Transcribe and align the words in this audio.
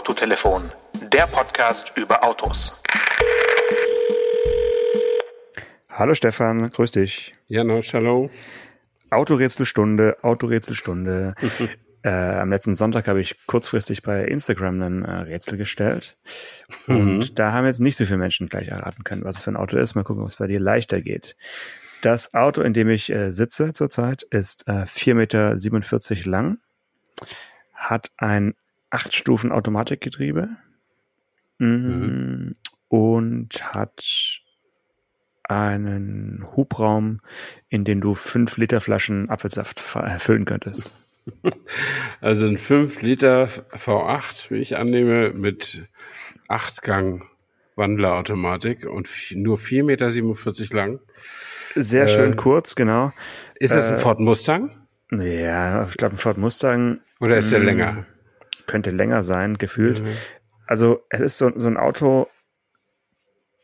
Autotelefon, 0.00 0.70
der 1.12 1.26
Podcast 1.26 1.92
über 1.94 2.24
Autos. 2.24 2.74
Hallo 5.90 6.14
Stefan, 6.14 6.70
grüß 6.70 6.92
dich. 6.92 7.34
Janosch, 7.48 7.92
hallo. 7.92 8.30
Autorätselstunde, 9.10 10.16
Autorätselstunde. 10.22 11.34
äh, 12.02 12.08
am 12.08 12.48
letzten 12.48 12.76
Sonntag 12.76 13.08
habe 13.08 13.20
ich 13.20 13.36
kurzfristig 13.46 14.02
bei 14.02 14.24
Instagram 14.24 14.80
ein 14.80 15.04
äh, 15.04 15.10
Rätsel 15.10 15.58
gestellt. 15.58 16.16
Und 16.86 17.18
Mhm. 17.18 17.34
da 17.34 17.52
haben 17.52 17.66
jetzt 17.66 17.80
nicht 17.80 17.96
so 17.98 18.06
viele 18.06 18.16
Menschen 18.16 18.48
gleich 18.48 18.68
erraten 18.68 19.04
können, 19.04 19.22
was 19.24 19.36
es 19.36 19.42
für 19.42 19.50
ein 19.50 19.56
Auto 19.58 19.76
ist. 19.76 19.96
Mal 19.96 20.04
gucken, 20.04 20.22
ob 20.22 20.30
es 20.30 20.36
bei 20.36 20.46
dir 20.46 20.60
leichter 20.60 21.02
geht. 21.02 21.36
Das 22.00 22.32
Auto, 22.32 22.62
in 22.62 22.72
dem 22.72 22.88
ich 22.88 23.12
äh, 23.12 23.32
sitze 23.32 23.74
zurzeit, 23.74 24.22
ist 24.22 24.66
äh, 24.66 24.84
4,47 24.86 25.12
Meter 26.14 26.30
lang, 26.30 26.56
hat 27.74 28.10
ein 28.16 28.54
8-Stufen-Automatikgetriebe 28.90 30.48
mm, 31.58 32.52
und 32.88 33.74
hat 33.74 34.42
einen 35.44 36.46
Hubraum, 36.54 37.20
in 37.68 37.84
den 37.84 38.00
du 38.00 38.14
5 38.14 38.56
Liter 38.56 38.80
Flaschen 38.80 39.28
Apfelsaft 39.30 39.82
äh, 39.96 40.18
füllen 40.18 40.44
könntest. 40.44 40.94
Also 42.20 42.46
ein 42.46 42.56
5 42.56 43.02
Liter 43.02 43.44
V8, 43.44 44.50
wie 44.50 44.56
ich 44.56 44.78
annehme, 44.78 45.32
mit 45.32 45.86
8-Gang 46.48 47.24
Wandlerautomatik 47.76 48.86
und 48.86 49.08
nur 49.34 49.58
4,47 49.58 49.82
Meter 49.84 50.76
lang. 50.76 51.00
Sehr 51.74 52.04
Äh, 52.04 52.08
schön 52.08 52.36
kurz, 52.36 52.74
genau. 52.74 53.12
Ist 53.58 53.74
das 53.74 53.88
ein 53.88 53.94
Äh, 53.94 53.98
Ford 53.98 54.20
Mustang 54.20 54.70
Ja, 55.12 55.84
ich 55.84 55.96
glaube, 55.96 56.14
ein 56.14 56.18
Ford 56.18 56.38
Mustang 56.38 57.00
oder 57.20 57.36
ist 57.36 57.52
der 57.52 57.60
mm, 57.60 57.64
länger? 57.64 58.06
Könnte 58.70 58.90
länger 58.90 59.22
sein, 59.22 59.58
gefühlt. 59.58 60.02
Mhm. 60.02 60.16
Also 60.66 61.00
es 61.10 61.20
ist 61.20 61.38
so, 61.38 61.50
so 61.56 61.66
ein 61.66 61.76
Auto, 61.76 62.28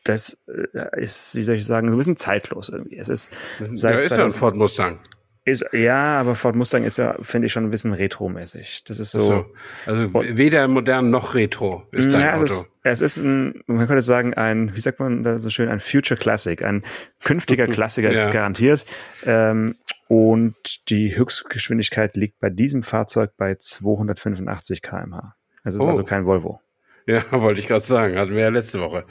das 0.03 0.37
äh, 0.47 1.01
ist, 1.01 1.35
wie 1.35 1.41
soll 1.41 1.55
ich 1.55 1.65
sagen, 1.65 1.87
so 1.87 1.95
ein 1.95 1.97
bisschen 1.97 2.17
zeitlos 2.17 2.69
irgendwie. 2.69 2.97
Es 2.97 3.07
ist 3.07 3.33
seit 3.71 3.95
Ja, 3.95 3.99
ist 4.01 4.11
ja 4.11 4.25
ein 4.25 4.31
2000 4.31 4.39
Ford 4.39 4.55
Mustang. 4.55 4.99
Ist, 5.47 5.65
ja, 5.71 6.19
aber 6.19 6.35
Ford 6.35 6.57
Mustang 6.57 6.83
ist 6.83 6.97
ja, 6.97 7.15
finde 7.21 7.45
ich, 7.45 7.53
schon 7.53 7.63
ein 7.63 7.71
bisschen 7.71 7.93
retromäßig. 7.93 8.83
Das 8.85 8.99
ist 8.99 9.11
so. 9.11 9.19
So. 9.21 9.45
Also 9.85 10.13
weder 10.13 10.67
modern 10.67 11.09
noch 11.09 11.35
retro 11.35 11.83
ist 11.93 12.11
dein 12.11 12.19
ja, 12.21 12.33
Auto. 12.33 12.43
es 12.43 12.51
ist, 12.51 12.73
es 12.83 12.99
ist 13.01 13.17
ein, 13.17 13.63
man 13.65 13.87
könnte 13.87 14.01
sagen, 14.01 14.33
ein, 14.33 14.75
wie 14.75 14.81
sagt 14.81 14.99
man 14.99 15.23
da 15.23 15.39
so 15.39 15.49
schön, 15.49 15.69
ein 15.69 15.79
Future 15.79 16.19
Classic, 16.19 16.61
ein 16.65 16.83
künftiger 17.23 17.65
Klassiker 17.67 18.09
ist 18.11 18.17
Ja. 18.17 18.25
es 18.25 18.31
garantiert. 18.31 18.85
Ähm, 19.25 19.75
und 20.09 20.89
die 20.89 21.15
Höchstgeschwindigkeit 21.15 22.17
liegt 22.17 22.41
bei 22.41 22.49
diesem 22.49 22.83
Fahrzeug 22.83 23.31
bei 23.37 23.55
285 23.55 24.81
km/h. 24.81 25.33
Also 25.63 25.79
es 25.79 25.83
ist 25.83 25.87
Oh. 25.87 25.89
also 25.91 26.03
kein 26.03 26.25
Volvo. 26.25 26.59
Ja, 27.05 27.23
wollte 27.31 27.61
ich 27.61 27.67
gerade 27.67 27.79
sagen, 27.79 28.17
hatten 28.17 28.31
wir 28.35 28.41
ja 28.43 28.49
letzte 28.49 28.81
Woche. 28.81 29.05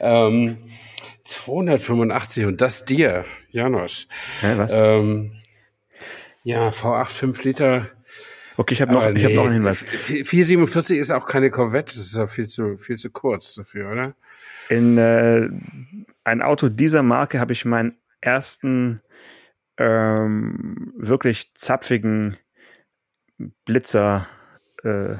Ähm, 0.00 0.56
285 1.22 2.46
und 2.46 2.60
das 2.62 2.84
dir, 2.86 3.24
Janosch. 3.50 4.06
Ja, 4.42 4.56
was? 4.58 4.72
Ähm, 4.74 5.32
ja, 6.42 6.68
V8 6.68 7.10
5 7.10 7.44
Liter. 7.44 7.88
okay, 8.56 8.74
ich 8.74 8.82
habe 8.82 8.92
noch, 8.92 9.02
Aber 9.02 9.12
ich 9.12 9.24
nee, 9.24 9.34
noch 9.34 9.44
einen 9.44 9.54
Hinweis. 9.54 9.80
447 9.82 10.98
ist 10.98 11.10
auch 11.10 11.26
keine 11.26 11.50
Corvette, 11.50 11.94
das 11.94 12.06
ist 12.06 12.16
ja 12.16 12.26
viel 12.26 12.48
zu, 12.48 12.76
viel 12.76 12.96
zu 12.96 13.10
kurz 13.10 13.54
dafür, 13.54 13.92
oder? 13.92 14.14
In 14.68 14.98
äh, 14.98 15.48
ein 16.24 16.42
Auto 16.42 16.68
dieser 16.68 17.02
Marke 17.02 17.40
habe 17.40 17.52
ich 17.52 17.64
meinen 17.64 17.96
ersten 18.20 19.02
ähm, 19.78 20.92
wirklich 20.96 21.54
zapfigen 21.54 22.36
Blitzer 23.64 24.28
äh, 24.84 25.16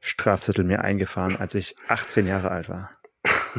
Strafzettel 0.00 0.64
mir 0.64 0.82
eingefahren, 0.82 1.36
als 1.36 1.54
ich 1.54 1.76
18 1.88 2.26
Jahre 2.26 2.50
alt 2.50 2.68
war. 2.68 2.90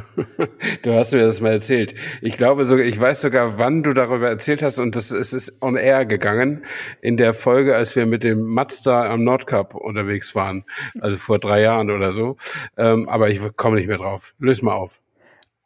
Du 0.84 0.94
hast 0.94 1.14
mir 1.14 1.20
das 1.26 1.42
mal 1.42 1.52
erzählt. 1.54 1.96
Ich 2.22 2.38
glaube 2.38 2.66
sogar, 2.66 2.86
ich 2.86 3.00
weiß 3.00 3.22
sogar, 3.22 3.58
wann 3.58 3.84
du 3.84 3.94
darüber 3.94 4.30
erzählt 4.30 4.62
hast 4.64 4.80
und 4.80 4.96
das 4.96 5.12
es 5.12 5.34
ist 5.34 5.62
on 5.62 5.76
air 5.76 6.06
gegangen 6.06 6.66
in 7.02 7.18
der 7.18 7.34
Folge, 7.34 7.76
als 7.76 7.96
wir 7.96 8.06
mit 8.06 8.24
dem 8.24 8.42
Mazda 8.42 9.12
am 9.12 9.24
Nordcup 9.24 9.76
unterwegs 9.76 10.36
waren. 10.36 10.66
Also 11.00 11.18
vor 11.18 11.40
drei 11.40 11.62
Jahren 11.62 11.92
oder 11.92 12.12
so. 12.12 12.38
Ähm, 12.78 13.08
aber 13.10 13.30
ich 13.30 13.40
komme 13.56 13.78
nicht 13.78 13.88
mehr 13.88 13.98
drauf. 13.98 14.34
Löse 14.40 14.64
mal 14.66 14.74
auf. 14.74 15.02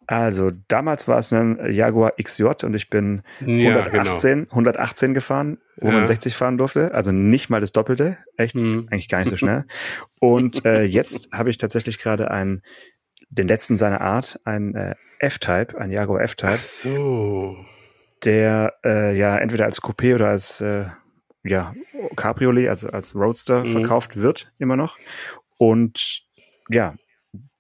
Also 0.08 0.52
damals 0.68 1.08
war 1.08 1.20
es 1.20 1.32
ein 1.32 1.72
Jaguar 1.72 2.14
XJ 2.22 2.66
und 2.66 2.74
ich 2.74 2.90
bin 2.90 3.22
Ja, 3.40 3.78
118, 3.82 4.48
118 4.50 5.14
gefahren, 5.14 5.58
wo 5.78 5.88
Ja. 5.88 5.94
man 5.94 6.06
60 6.06 6.36
fahren 6.36 6.58
durfte. 6.58 6.94
Also 6.94 7.14
nicht 7.14 7.50
mal 7.50 7.62
das 7.62 7.72
Doppelte. 7.72 8.18
Echt, 8.36 8.56
Mhm. 8.56 8.88
eigentlich 8.92 9.08
gar 9.08 9.20
nicht 9.20 9.30
so 9.30 9.38
schnell. 9.38 9.64
Und 10.20 10.66
äh, 10.66 10.84
jetzt 10.84 11.30
habe 11.32 11.50
ich 11.50 11.58
tatsächlich 11.60 11.98
gerade 11.98 12.30
einen, 12.30 12.62
den 13.32 13.48
letzten 13.48 13.78
seiner 13.78 14.02
Art, 14.02 14.40
ein 14.46 14.76
äh, 14.76 14.96
F-Type, 15.20 15.78
ein 15.80 15.92
Jaguar 15.92 16.20
Ach 16.20 16.26
F-Type, 16.26 16.58
so. 16.58 17.66
der 18.24 18.74
äh, 18.86 19.18
ja 19.18 19.38
entweder 19.38 19.66
als 19.66 19.82
Coupé 19.82 20.16
oder 20.16 20.30
als 20.30 20.62
äh, 20.62 20.86
ja, 21.44 21.74
Cabriolet, 22.16 22.70
also 22.70 22.88
als 22.90 23.16
Roadster 23.16 23.62
Mhm. 23.64 23.72
verkauft 23.72 24.16
wird, 24.18 24.52
immer 24.60 24.76
noch. 24.76 25.00
Und 25.58 26.24
ja, 26.70 26.96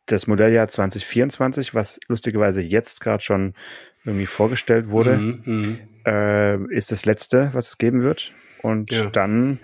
das 0.05 0.27
Modelljahr 0.27 0.67
2024, 0.67 1.73
was 1.73 1.99
lustigerweise 2.07 2.61
jetzt 2.61 3.01
gerade 3.01 3.23
schon 3.23 3.53
irgendwie 4.03 4.27
vorgestellt 4.27 4.89
wurde, 4.89 5.17
Mhm, 5.17 5.41
mhm. 5.45 5.79
äh, 6.05 6.75
ist 6.75 6.91
das 6.91 7.05
letzte, 7.05 7.49
was 7.53 7.69
es 7.69 7.77
geben 7.77 8.01
wird. 8.03 8.33
Und 8.57 8.91
Ja. 8.91 9.09
dann 9.09 9.59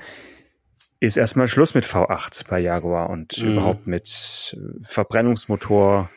ist 1.00 1.18
erstmal 1.18 1.48
Schluss 1.48 1.74
mit 1.76 1.86
V8 1.86 2.48
bei 2.50 2.60
Jaguar 2.60 3.10
und 3.10 3.38
Mhm. 3.42 3.52
überhaupt 3.54 3.88
mit 3.88 4.56
äh, 4.58 4.84
Verbrennungsmotor 4.84 6.10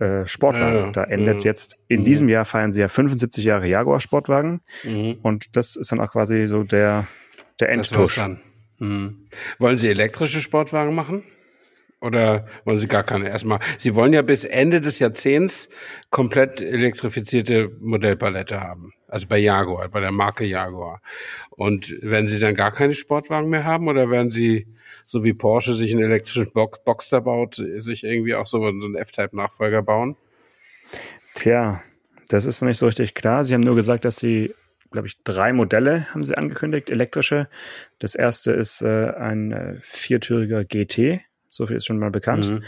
äh, 0.00 0.26
Sportwagen. 0.26 0.74
Ja, 0.76 0.86
ja. 0.86 0.92
Da 0.92 1.04
endet 1.04 1.38
Mhm. 1.38 1.42
jetzt, 1.44 1.76
in 1.88 2.00
Mhm. 2.00 2.04
diesem 2.04 2.28
Jahr 2.28 2.44
feiern 2.44 2.70
sie 2.72 2.80
ja 2.80 2.88
75 2.88 3.44
Jahre 3.44 3.66
Jaguar 3.66 4.00
Sportwagen 4.00 4.60
Mhm. 4.84 5.18
und 5.22 5.56
das 5.56 5.74
ist 5.76 5.90
dann 5.90 6.00
auch 6.00 6.12
quasi 6.12 6.46
so 6.46 6.62
der, 6.62 7.06
der 7.58 7.70
Endtusch. 7.70 8.14
dann. 8.16 8.40
Mhm. 8.78 9.26
Wollen 9.58 9.76
Sie 9.76 9.88
elektrische 9.88 10.40
Sportwagen 10.40 10.94
machen? 10.94 11.24
Oder 12.00 12.46
wollen 12.64 12.76
Sie 12.76 12.86
gar 12.86 13.02
keine? 13.02 13.28
Erstmal, 13.28 13.58
Sie 13.76 13.94
wollen 13.94 14.12
ja 14.12 14.22
bis 14.22 14.44
Ende 14.44 14.80
des 14.80 15.00
Jahrzehnts 15.00 15.68
komplett 16.10 16.60
elektrifizierte 16.60 17.70
Modellpalette 17.80 18.60
haben. 18.60 18.92
Also 19.08 19.26
bei 19.26 19.38
Jaguar, 19.38 19.88
bei 19.88 20.00
der 20.00 20.12
Marke 20.12 20.44
Jaguar. 20.44 21.00
Und 21.50 21.92
werden 22.02 22.28
Sie 22.28 22.38
dann 22.38 22.54
gar 22.54 22.70
keine 22.70 22.94
Sportwagen 22.94 23.48
mehr 23.48 23.64
haben 23.64 23.88
oder 23.88 24.10
werden 24.10 24.30
Sie, 24.30 24.68
so 25.06 25.24
wie 25.24 25.32
Porsche 25.32 25.74
sich 25.74 25.92
einen 25.92 26.04
elektrischen 26.04 26.52
Box 26.52 26.84
Boxster 26.84 27.20
baut, 27.20 27.56
sich 27.56 28.04
irgendwie 28.04 28.36
auch 28.36 28.46
so, 28.46 28.64
einen 28.64 28.94
F-Type-Nachfolger 28.94 29.82
bauen? 29.82 30.16
Tja, 31.34 31.82
das 32.28 32.44
ist 32.44 32.60
noch 32.60 32.68
nicht 32.68 32.78
so 32.78 32.86
richtig 32.86 33.14
klar. 33.14 33.44
Sie 33.44 33.54
haben 33.54 33.62
nur 33.62 33.74
gesagt, 33.74 34.04
dass 34.04 34.18
sie, 34.18 34.54
glaube 34.92 35.08
ich, 35.08 35.22
drei 35.24 35.52
Modelle 35.52 36.06
haben 36.12 36.24
sie 36.24 36.36
angekündigt, 36.36 36.90
elektrische. 36.90 37.48
Das 37.98 38.14
erste 38.14 38.52
ist 38.52 38.82
äh, 38.82 39.10
ein 39.16 39.52
äh, 39.52 39.76
viertüriger 39.80 40.64
GT. 40.64 41.22
So 41.48 41.66
viel 41.66 41.76
ist 41.76 41.86
schon 41.86 41.98
mal 41.98 42.10
bekannt. 42.10 42.48
Mhm. 42.48 42.62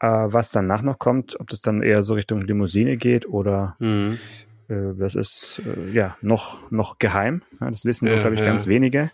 Äh, 0.00 0.06
was 0.32 0.50
danach 0.50 0.82
noch 0.82 0.98
kommt, 0.98 1.38
ob 1.40 1.48
das 1.48 1.60
dann 1.60 1.82
eher 1.82 2.02
so 2.02 2.14
Richtung 2.14 2.40
Limousine 2.40 2.96
geht 2.96 3.26
oder 3.28 3.76
Mhm. 3.78 4.18
äh, 4.68 4.94
das 4.96 5.14
ist 5.14 5.62
äh, 5.64 5.90
ja 5.92 6.16
noch, 6.20 6.70
noch 6.70 6.98
geheim. 6.98 7.42
Ja, 7.60 7.70
das 7.70 7.84
wissen 7.84 8.08
Ja, 8.08 8.20
glaube 8.20 8.34
ich, 8.34 8.40
ja. 8.40 8.46
ganz 8.46 8.66
wenige. 8.66 9.10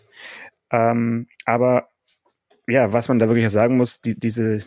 Ähm, 0.71 1.27
aber 1.45 1.89
ja, 2.67 2.93
was 2.93 3.09
man 3.09 3.19
da 3.19 3.29
wirklich 3.29 3.49
sagen 3.51 3.77
muss, 3.77 4.01
die, 4.01 4.19
diese, 4.19 4.59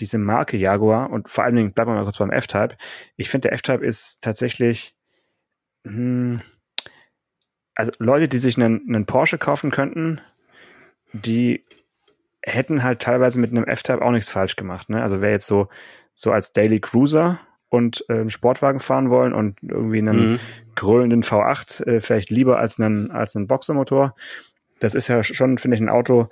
diese 0.00 0.18
Marke 0.18 0.56
Jaguar 0.56 1.10
und 1.10 1.28
vor 1.30 1.44
allen 1.44 1.54
Dingen, 1.54 1.72
bleiben 1.72 1.90
wir 1.90 1.94
mal 1.94 2.02
kurz 2.02 2.18
beim 2.18 2.32
F-Type. 2.32 2.76
Ich 3.16 3.28
finde, 3.28 3.48
der 3.48 3.52
F-Type 3.54 3.84
ist 3.84 4.20
tatsächlich, 4.22 4.96
hm, 5.86 6.40
also 7.76 7.92
Leute, 7.98 8.28
die 8.28 8.38
sich 8.38 8.56
einen, 8.56 8.82
einen 8.88 9.06
Porsche 9.06 9.38
kaufen 9.38 9.70
könnten, 9.70 10.20
die 11.12 11.64
hätten 12.46 12.82
halt 12.82 13.00
teilweise 13.00 13.40
mit 13.40 13.50
einem 13.50 13.64
F-Type 13.64 14.02
auch 14.02 14.10
nichts 14.10 14.28
falsch 14.30 14.56
gemacht. 14.56 14.90
Ne? 14.90 15.02
Also 15.02 15.20
wer 15.20 15.30
jetzt 15.30 15.46
so, 15.46 15.68
so 16.14 16.30
als 16.32 16.52
Daily 16.52 16.80
Cruiser 16.80 17.40
und 17.70 18.04
äh, 18.08 18.12
einen 18.14 18.30
Sportwagen 18.30 18.80
fahren 18.80 19.10
wollen 19.10 19.32
und 19.32 19.58
irgendwie 19.62 19.98
einen 19.98 20.32
Mhm. 20.34 20.38
gröhlenden 20.76 21.22
V8 21.22 21.84
äh, 21.86 22.00
vielleicht 22.00 22.30
lieber 22.30 22.58
als 22.58 22.78
einen, 22.78 23.10
als 23.10 23.34
einen 23.34 23.46
Boxermotor. 23.46 24.14
Das 24.80 24.94
ist 24.94 25.08
ja 25.08 25.22
schon, 25.24 25.58
finde 25.58 25.76
ich, 25.76 25.80
ein 25.80 25.88
Auto, 25.88 26.28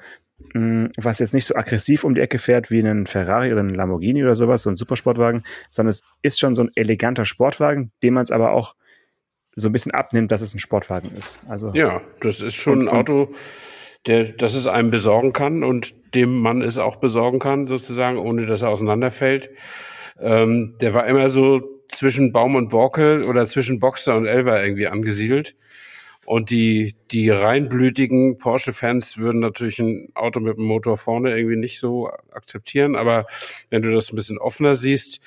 mh, 0.53 0.91
was 0.99 1.19
jetzt 1.19 1.33
nicht 1.35 1.47
so 1.47 1.55
aggressiv 1.57 2.05
um 2.05 2.15
die 2.15 2.21
Ecke 2.21 2.39
fährt 2.39 2.71
wie 2.71 2.79
einen 2.81 3.07
Ferrari 3.07 3.51
oder 3.51 3.61
einen 3.61 3.75
Lamborghini 3.75 4.23
oder 4.23 4.35
sowas, 4.35 4.63
so 4.63 4.71
ein 4.71 4.77
Supersportwagen, 4.77 5.45
sondern 5.71 5.91
es 5.91 6.03
ist 6.23 6.39
schon 6.39 6.55
so 6.55 6.63
ein 6.65 6.71
eleganter 6.75 7.25
Sportwagen, 7.25 7.91
dem 8.03 8.15
man 8.15 8.23
es 8.25 8.31
aber 8.31 8.53
auch 8.53 8.75
so 9.55 9.69
ein 9.69 9.73
bisschen 9.73 9.93
abnimmt, 9.93 10.31
dass 10.33 10.43
es 10.43 10.55
ein 10.55 10.59
Sportwagen 10.59 11.11
ist. 11.17 11.41
Also 11.49 11.73
Ja, 11.75 12.01
das 12.21 12.41
ist 12.41 12.55
schon 12.55 12.81
Und- 12.83 12.89
ein 12.89 12.95
Auto, 12.97 13.35
der, 14.07 14.25
das 14.25 14.55
es 14.55 14.67
einem 14.67 14.91
besorgen 14.91 15.33
kann 15.33 15.63
und 15.65 15.95
dem 16.15 16.41
man 16.41 16.63
es 16.63 16.79
auch 16.79 16.97
besorgen 16.97 17.39
kann, 17.39 17.67
sozusagen, 17.67 18.19
ohne 18.19 18.47
dass 18.47 18.63
er 18.63 18.71
auseinanderfällt. 18.71 19.51
Ähm, 20.21 20.75
der 20.81 20.95
war 20.95 21.07
immer 21.07 21.31
so 21.31 21.83
zwischen 21.89 22.33
Baum 22.33 22.57
und 22.57 22.71
Borke 22.71 23.25
oder 23.27 23.47
zwischen 23.47 23.79
Boxster 23.79 24.17
und 24.17 24.27
Elva 24.27 24.63
irgendwie 24.63 24.89
angesiedelt. 24.89 25.55
Und 26.25 26.51
die, 26.51 26.95
die 27.11 27.31
reinblütigen 27.31 28.39
Porsche-Fans 28.39 29.19
würden 29.19 29.41
natürlich 29.41 29.81
ein 29.81 30.09
Auto 30.15 30.39
mit 30.39 30.57
dem 30.57 30.65
Motor 30.65 30.97
vorne 30.97 31.37
irgendwie 31.37 31.57
nicht 31.57 31.81
so 31.81 32.11
akzeptieren. 32.33 32.95
Aber 32.95 33.27
wenn 33.71 33.83
du 33.83 33.93
das 33.93 34.13
ein 34.13 34.17
bisschen 34.17 34.39
offener 34.39 34.77
siehst, 34.77 35.21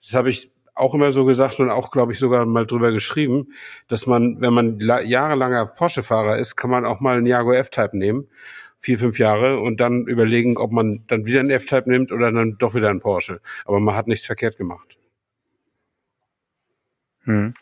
das 0.00 0.14
habe 0.14 0.28
ich 0.28 0.50
auch 0.74 0.94
immer 0.94 1.12
so 1.12 1.24
gesagt 1.24 1.60
und 1.60 1.70
auch, 1.70 1.90
glaube 1.90 2.12
ich, 2.12 2.18
sogar 2.18 2.46
mal 2.46 2.66
drüber 2.66 2.92
geschrieben, 2.92 3.48
dass 3.88 4.06
man, 4.06 4.40
wenn 4.40 4.54
man 4.54 4.80
jahrelanger 4.80 5.66
Porsche-Fahrer 5.66 6.38
ist, 6.38 6.56
kann 6.56 6.70
man 6.70 6.84
auch 6.84 7.00
mal 7.00 7.16
einen 7.16 7.26
Jaguar 7.26 7.56
F-Type 7.56 7.96
nehmen, 7.96 8.28
vier, 8.78 8.98
fünf 8.98 9.18
Jahre 9.18 9.60
und 9.60 9.80
dann 9.80 10.06
überlegen, 10.06 10.56
ob 10.56 10.72
man 10.72 11.04
dann 11.06 11.26
wieder 11.26 11.40
einen 11.40 11.50
F-Type 11.50 11.88
nimmt 11.90 12.10
oder 12.10 12.32
dann 12.32 12.56
doch 12.58 12.74
wieder 12.74 12.88
einen 12.88 13.00
Porsche. 13.00 13.40
Aber 13.64 13.80
man 13.80 13.94
hat 13.94 14.08
nichts 14.08 14.26
verkehrt 14.26 14.56
gemacht. 14.56 14.96
Hm. 17.24 17.54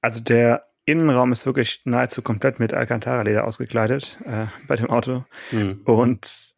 Also 0.00 0.22
der 0.22 0.66
Innenraum 0.84 1.32
ist 1.32 1.46
wirklich 1.46 1.82
nahezu 1.84 2.22
komplett 2.22 2.60
mit 2.60 2.74
Alcantara-Leder 2.74 3.44
ausgekleidet 3.44 4.18
äh, 4.24 4.46
bei 4.66 4.76
dem 4.76 4.90
Auto. 4.90 5.24
Hm. 5.50 5.82
Und 5.84 6.54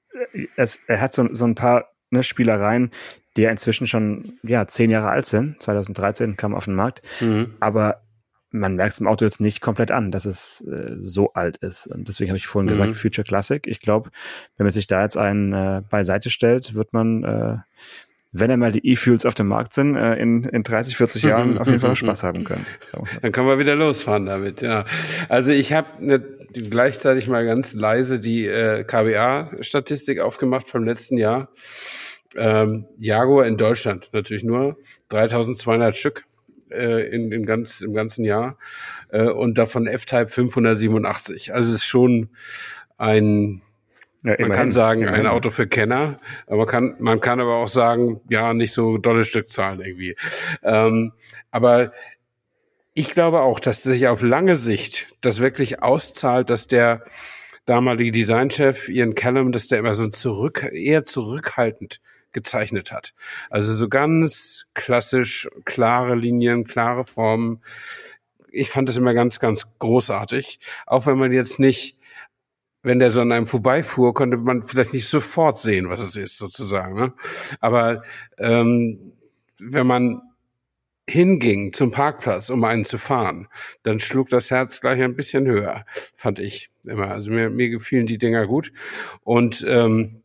es, 0.56 0.80
er 0.86 1.00
hat 1.00 1.12
so, 1.12 1.32
so 1.32 1.44
ein 1.44 1.54
paar 1.54 1.90
ne, 2.10 2.22
Spielereien, 2.22 2.90
die 3.40 3.44
ja 3.44 3.50
inzwischen 3.50 3.86
schon 3.86 4.34
ja, 4.42 4.66
zehn 4.66 4.90
Jahre 4.90 5.08
alt 5.08 5.24
sind. 5.24 5.62
2013 5.62 6.36
kam 6.36 6.54
auf 6.54 6.66
den 6.66 6.74
Markt. 6.74 7.00
Mhm. 7.20 7.54
Aber 7.58 8.02
man 8.50 8.74
merkt 8.74 8.92
es 8.92 9.00
im 9.00 9.06
Auto 9.06 9.24
jetzt 9.24 9.40
nicht 9.40 9.62
komplett 9.62 9.90
an, 9.90 10.10
dass 10.10 10.26
es 10.26 10.60
äh, 10.68 10.96
so 10.98 11.32
alt 11.32 11.56
ist. 11.56 11.86
Und 11.86 12.06
deswegen 12.06 12.30
habe 12.30 12.36
ich 12.36 12.46
vorhin 12.46 12.66
mhm. 12.66 12.72
gesagt, 12.72 12.96
Future 12.96 13.24
Classic. 13.24 13.66
Ich 13.66 13.80
glaube, 13.80 14.10
wenn 14.58 14.66
man 14.66 14.72
sich 14.72 14.88
da 14.88 15.02
jetzt 15.02 15.16
einen 15.16 15.54
äh, 15.54 15.80
beiseite 15.88 16.28
stellt, 16.28 16.74
wird 16.74 16.92
man, 16.92 17.24
äh, 17.24 17.56
wenn 18.32 18.50
einmal 18.50 18.72
die 18.72 18.86
E-Fuels 18.86 19.24
auf 19.24 19.34
dem 19.34 19.48
Markt 19.48 19.72
sind, 19.72 19.96
äh, 19.96 20.16
in, 20.16 20.44
in 20.44 20.62
30, 20.62 20.98
40 20.98 21.22
Jahren 21.22 21.56
auf 21.60 21.66
jeden 21.66 21.80
Fall 21.80 21.96
Spaß 21.96 22.22
haben 22.22 22.44
können. 22.44 22.66
Dann 23.22 23.32
können 23.32 23.48
wir 23.48 23.58
wieder 23.58 23.74
losfahren 23.74 24.26
damit, 24.26 24.60
ja. 24.60 24.84
Also 25.30 25.52
ich 25.52 25.72
habe 25.72 25.88
ne, 26.04 26.22
gleichzeitig 26.52 27.26
mal 27.26 27.46
ganz 27.46 27.72
leise 27.72 28.20
die 28.20 28.44
äh, 28.44 28.84
KBA-Statistik 28.84 30.20
aufgemacht 30.20 30.68
vom 30.68 30.84
letzten 30.84 31.16
Jahr. 31.16 31.48
Ähm, 32.36 32.86
Jaguar 32.96 33.46
in 33.46 33.56
Deutschland 33.56 34.10
natürlich 34.12 34.44
nur 34.44 34.76
3200 35.08 35.96
Stück 35.96 36.24
äh, 36.70 37.08
in, 37.08 37.32
in 37.32 37.46
ganz, 37.46 37.80
im 37.80 37.94
ganzen 37.94 38.24
Jahr 38.24 38.56
äh, 39.10 39.24
und 39.24 39.58
davon 39.58 39.86
F-Type 39.86 40.28
587. 40.28 41.52
Also 41.52 41.70
es 41.70 41.76
ist 41.76 41.84
schon 41.84 42.30
ein, 42.98 43.62
ja, 44.22 44.36
man 44.38 44.52
kann 44.52 44.70
sagen, 44.70 45.02
immerhin. 45.02 45.22
ein 45.22 45.32
Auto 45.32 45.50
für 45.50 45.66
Kenner, 45.66 46.20
aber 46.46 46.58
man 46.58 46.66
kann, 46.66 46.96
man 46.98 47.20
kann 47.20 47.40
aber 47.40 47.56
auch 47.56 47.68
sagen, 47.68 48.20
ja, 48.28 48.54
nicht 48.54 48.72
so 48.72 48.98
dolle 48.98 49.24
Stückzahlen 49.24 49.80
irgendwie. 49.80 50.16
Ähm, 50.62 51.12
aber 51.50 51.92
ich 52.94 53.10
glaube 53.10 53.40
auch, 53.40 53.60
dass 53.60 53.82
sich 53.82 54.08
auf 54.08 54.22
lange 54.22 54.56
Sicht 54.56 55.08
das 55.20 55.40
wirklich 55.40 55.82
auszahlt, 55.82 56.50
dass 56.50 56.66
der 56.66 57.02
damalige 57.64 58.12
Designchef 58.12 58.88
Ian 58.88 59.14
Callum, 59.14 59.52
dass 59.52 59.68
der 59.68 59.78
immer 59.78 59.94
so 59.94 60.08
zurück, 60.08 60.68
eher 60.72 61.04
zurückhaltend 61.04 62.00
gezeichnet 62.32 62.92
hat. 62.92 63.14
Also 63.50 63.72
so 63.74 63.88
ganz 63.88 64.66
klassisch, 64.74 65.48
klare 65.64 66.14
Linien, 66.14 66.64
klare 66.64 67.04
Formen. 67.04 67.62
Ich 68.50 68.70
fand 68.70 68.88
das 68.88 68.96
immer 68.96 69.14
ganz, 69.14 69.40
ganz 69.40 69.66
großartig. 69.78 70.60
Auch 70.86 71.06
wenn 71.06 71.18
man 71.18 71.32
jetzt 71.32 71.58
nicht, 71.58 71.96
wenn 72.82 72.98
der 72.98 73.10
so 73.10 73.20
an 73.20 73.32
einem 73.32 73.46
vorbeifuhr, 73.46 74.14
konnte 74.14 74.36
man 74.36 74.62
vielleicht 74.62 74.92
nicht 74.92 75.08
sofort 75.08 75.58
sehen, 75.58 75.88
was 75.88 76.02
es 76.02 76.16
ist, 76.16 76.38
sozusagen. 76.38 76.98
Ne? 76.98 77.12
Aber 77.60 78.02
ähm, 78.38 79.12
wenn 79.58 79.86
man 79.86 80.22
hinging 81.10 81.72
zum 81.72 81.90
Parkplatz, 81.90 82.50
um 82.50 82.62
einen 82.64 82.84
zu 82.84 82.96
fahren, 82.96 83.48
dann 83.82 84.00
schlug 84.00 84.28
das 84.28 84.50
Herz 84.50 84.80
gleich 84.80 85.02
ein 85.02 85.16
bisschen 85.16 85.46
höher, 85.46 85.84
fand 86.14 86.38
ich 86.38 86.70
immer. 86.84 87.08
Also 87.08 87.30
mir, 87.30 87.50
mir 87.50 87.68
gefielen 87.68 88.06
die 88.06 88.18
Dinger 88.18 88.46
gut. 88.46 88.72
Und 89.22 89.64
ähm, 89.68 90.19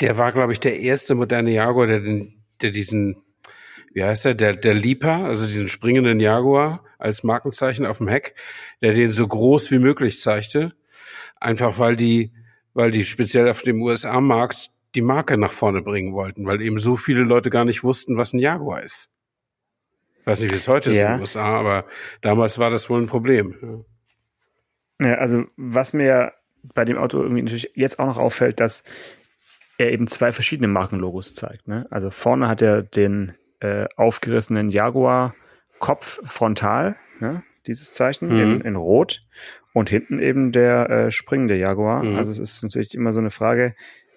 der 0.00 0.16
war, 0.16 0.32
glaube 0.32 0.52
ich, 0.52 0.60
der 0.60 0.80
erste 0.80 1.14
moderne 1.14 1.52
Jaguar, 1.52 1.86
der, 1.86 2.00
den, 2.00 2.42
der 2.60 2.70
diesen, 2.70 3.22
wie 3.92 4.04
heißt 4.04 4.24
der, 4.24 4.34
der, 4.34 4.56
der 4.56 4.74
Leaper, 4.74 5.24
also 5.24 5.46
diesen 5.46 5.68
springenden 5.68 6.20
Jaguar 6.20 6.84
als 6.98 7.22
Markenzeichen 7.22 7.86
auf 7.86 7.98
dem 7.98 8.08
Heck, 8.08 8.34
der 8.82 8.92
den 8.92 9.12
so 9.12 9.26
groß 9.26 9.70
wie 9.70 9.78
möglich 9.78 10.20
zeigte. 10.20 10.72
Einfach 11.36 11.78
weil 11.78 11.96
die, 11.96 12.32
weil 12.74 12.90
die 12.90 13.04
speziell 13.04 13.48
auf 13.48 13.62
dem 13.62 13.82
USA-Markt 13.82 14.70
die 14.94 15.02
Marke 15.02 15.38
nach 15.38 15.52
vorne 15.52 15.82
bringen 15.82 16.12
wollten, 16.12 16.46
weil 16.46 16.60
eben 16.60 16.78
so 16.78 16.96
viele 16.96 17.22
Leute 17.22 17.50
gar 17.50 17.64
nicht 17.64 17.84
wussten, 17.84 18.16
was 18.16 18.32
ein 18.32 18.40
Jaguar 18.40 18.82
ist. 18.82 19.10
Ich 20.20 20.26
weiß 20.26 20.40
nicht, 20.40 20.52
wie 20.52 20.56
es 20.56 20.68
heute 20.68 20.90
ja. 20.90 20.96
ist 20.96 21.02
in 21.02 21.08
den 21.12 21.20
USA, 21.20 21.58
aber 21.58 21.86
damals 22.20 22.58
war 22.58 22.70
das 22.70 22.90
wohl 22.90 23.00
ein 23.00 23.06
Problem. 23.06 23.54
Ja 23.62 23.78
also 25.00 25.44
was 25.56 25.92
mir 25.92 26.32
bei 26.74 26.84
dem 26.84 26.98
Auto 26.98 27.22
irgendwie 27.22 27.42
natürlich 27.42 27.70
jetzt 27.74 27.98
auch 27.98 28.06
noch 28.06 28.18
auffällt, 28.18 28.60
dass 28.60 28.84
er 29.80 29.92
eben 29.92 30.06
zwei 30.06 30.30
verschiedene 30.30 30.68
Markenlogos 30.68 31.34
zeigt. 31.34 31.66
Ne? 31.66 31.86
Also 31.90 32.10
vorne 32.10 32.48
hat 32.48 32.60
er 32.60 32.82
den 32.82 33.32
äh, 33.60 33.86
aufgerissenen 33.96 34.70
Jaguar-Kopf 34.70 36.20
frontal, 36.24 36.96
ne? 37.18 37.42
dieses 37.66 37.92
Zeichen 37.94 38.28
mhm. 38.28 38.40
in, 38.40 38.60
in 38.60 38.76
Rot 38.76 39.22
und 39.72 39.88
hinten 39.88 40.20
eben 40.20 40.52
der 40.52 40.90
äh, 40.90 41.10
springende 41.10 41.56
Jaguar. 41.56 42.02
Mhm. 42.02 42.16
Also 42.16 42.30
es 42.30 42.38
ist 42.38 42.62
natürlich 42.62 42.94
immer 42.94 43.14
so 43.14 43.20
eine 43.20 43.30
Frage, 43.30 43.74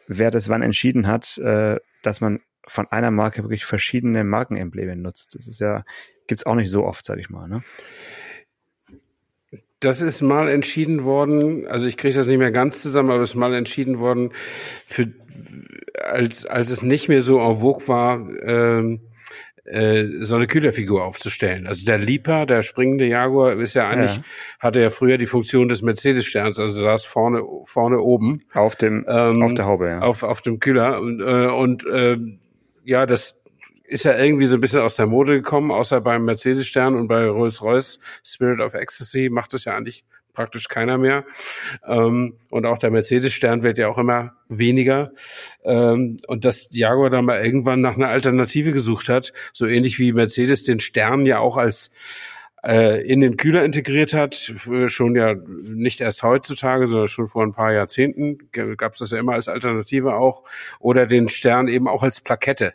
wer 0.08 0.32
das 0.32 0.50
wann 0.50 0.64
entschieden 0.64 1.08
hat, 1.08 1.38
äh, 1.38 1.78
dass 2.02 2.20
man 2.20 2.42
von 2.68 2.88
einer 2.90 3.12
Marke 3.12 3.44
wirklich 3.44 3.64
verschiedene 3.64 4.26
Markenembleme 4.26 4.98
nutzt. 4.98 5.36
Das 5.36 5.48
ist 5.48 5.60
ja, 5.60 5.86
gibt's 6.28 6.46
auch 6.46 6.56
nicht 6.56 6.70
so 6.70 6.84
oft, 6.86 7.06
sag 7.06 7.20
ich 7.20 7.30
mal. 7.30 7.48
Ne? 7.48 7.64
Das 9.84 10.02
ist 10.02 10.22
mal 10.22 10.48
entschieden 10.50 11.04
worden, 11.04 11.68
also 11.68 11.88
ich 11.88 11.98
kriege 11.98 12.16
das 12.16 12.28
nicht 12.28 12.38
mehr 12.38 12.52
ganz 12.52 12.82
zusammen, 12.82 13.12
aber 13.12 13.22
es 13.22 13.32
ist 13.32 13.36
mal 13.36 13.54
entschieden 13.54 14.00
worden, 14.00 14.32
für, 14.86 15.12
als, 16.02 16.46
als 16.46 16.70
es 16.70 16.84
nicht 16.84 17.10
mehr 17.10 17.22
so 17.22 17.40
en 17.40 17.58
vogue 17.58 17.88
war, 17.88 18.26
ähm, 18.44 19.02
äh, 19.66 20.06
so 20.22 20.36
eine 20.36 20.48
Kühlerfigur 20.48 21.04
aufzustellen. 21.04 21.68
Also 21.68 21.86
der 21.86 21.98
Lipa, 21.98 22.46
der 22.46 22.64
springende 22.64 23.06
Jaguar, 23.06 23.54
ist 23.60 23.74
ja 23.74 23.88
eigentlich, 23.88 24.18
ja. 24.18 24.24
hatte 24.60 24.82
ja 24.82 24.90
früher 24.90 25.18
die 25.18 25.26
Funktion 25.26 25.70
des 25.70 25.82
Mercedes-Sterns, 25.82 26.60
also 26.60 26.82
saß 26.82 27.06
vorne, 27.06 27.44
vorne 27.66 28.00
oben. 28.00 28.44
Auf 28.54 28.76
dem, 28.76 29.06
ähm, 29.08 29.42
auf 29.42 29.54
der 29.54 29.66
Haube, 29.66 29.88
ja. 29.88 30.00
Auf, 30.00 30.24
auf 30.24 30.42
dem 30.42 30.60
Kühler. 30.60 31.00
Und, 31.00 31.22
äh, 31.22 31.48
und 31.48 31.86
äh, 31.86 32.18
ja, 32.84 33.06
das, 33.06 33.42
ist 33.94 34.06
ja 34.06 34.18
irgendwie 34.18 34.48
so 34.48 34.58
ein 34.58 34.62
bisschen 34.62 34.82
aus 34.82 34.96
der 34.96 35.06
Mode 35.06 35.36
gekommen, 35.36 35.72
außer 35.72 36.02
beim 36.02 36.26
Mercedes-Stern 36.26 36.96
und 36.96 37.08
bei 37.08 37.28
Rolls-Royce 37.28 38.00
Spirit 38.26 38.60
of 38.60 38.74
Ecstasy 38.74 39.30
macht 39.32 39.54
es 39.54 39.66
ja 39.66 39.78
eigentlich 39.78 40.04
praktisch 40.34 40.68
keiner 40.68 40.98
mehr. 40.98 41.26
Ähm, 41.86 42.38
und 42.50 42.66
auch 42.66 42.80
der 42.80 42.90
Mercedes-Stern 42.90 43.62
wird 43.62 43.78
ja 43.78 43.88
auch 43.88 44.00
immer 44.00 44.34
weniger. 44.50 45.12
Ähm, 45.64 46.18
und 46.28 46.44
dass 46.44 46.70
Jaguar 46.72 47.12
dann 47.12 47.26
mal 47.26 47.46
irgendwann 47.46 47.82
nach 47.82 47.96
einer 47.96 48.10
Alternative 48.10 48.72
gesucht 48.72 49.10
hat, 49.10 49.32
so 49.52 49.68
ähnlich 49.68 50.00
wie 50.00 50.12
Mercedes 50.12 50.64
den 50.64 50.80
Stern 50.80 51.28
ja 51.28 51.38
auch 51.38 51.58
als 51.58 51.92
äh, 52.66 53.06
in 53.06 53.22
den 53.22 53.38
Kühler 53.38 53.64
integriert 53.64 54.16
hat, 54.16 54.54
schon 54.88 55.16
ja 55.16 55.36
nicht 55.36 56.02
erst 56.02 56.24
heutzutage, 56.24 56.88
sondern 56.88 57.08
schon 57.08 57.28
vor 57.28 57.44
ein 57.44 57.54
paar 57.54 57.74
Jahrzehnten 57.74 58.40
gab 58.52 58.94
es 58.94 59.00
das 59.00 59.12
ja 59.12 59.20
immer 59.20 59.34
als 59.34 59.48
Alternative 59.48 60.16
auch, 60.16 60.44
oder 60.80 61.06
den 61.06 61.30
Stern 61.30 61.68
eben 61.68 61.88
auch 61.88 62.02
als 62.02 62.22
Plakette 62.22 62.74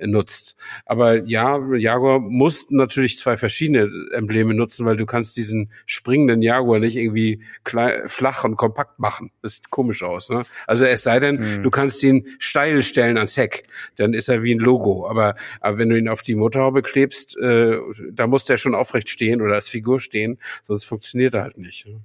nutzt. 0.00 0.56
Aber 0.86 1.24
ja, 1.24 1.58
Jaguar 1.74 2.20
muss 2.20 2.70
natürlich 2.70 3.18
zwei 3.18 3.36
verschiedene 3.36 3.90
Embleme 4.12 4.54
nutzen, 4.54 4.86
weil 4.86 4.96
du 4.96 5.06
kannst 5.06 5.36
diesen 5.36 5.72
springenden 5.86 6.42
Jaguar 6.42 6.78
nicht 6.78 6.96
irgendwie 6.96 7.42
klein, 7.64 8.08
flach 8.08 8.44
und 8.44 8.56
kompakt 8.56 8.98
machen. 8.98 9.30
Das 9.42 9.56
sieht 9.56 9.70
komisch 9.70 10.02
aus. 10.02 10.30
Ne? 10.30 10.44
Also 10.66 10.84
es 10.84 11.02
sei 11.02 11.20
denn, 11.20 11.58
mhm. 11.58 11.62
du 11.62 11.70
kannst 11.70 12.02
ihn 12.02 12.26
steil 12.38 12.82
stellen 12.82 13.16
ans 13.16 13.36
Heck, 13.36 13.64
dann 13.96 14.14
ist 14.14 14.28
er 14.28 14.42
wie 14.42 14.54
ein 14.54 14.58
Logo. 14.58 15.08
Aber, 15.08 15.36
aber 15.60 15.78
wenn 15.78 15.88
du 15.88 15.98
ihn 15.98 16.08
auf 16.08 16.22
die 16.22 16.34
Motorhaube 16.34 16.82
klebst, 16.82 17.36
äh, 17.38 17.78
da 18.12 18.26
muss 18.26 18.44
der 18.44 18.56
schon 18.56 18.74
aufrecht 18.74 19.08
stehen 19.08 19.42
oder 19.42 19.54
als 19.54 19.68
Figur 19.68 20.00
stehen, 20.00 20.38
sonst 20.62 20.84
funktioniert 20.84 21.34
er 21.34 21.42
halt 21.42 21.58
nicht. 21.58 21.86
Ne? 21.86 22.00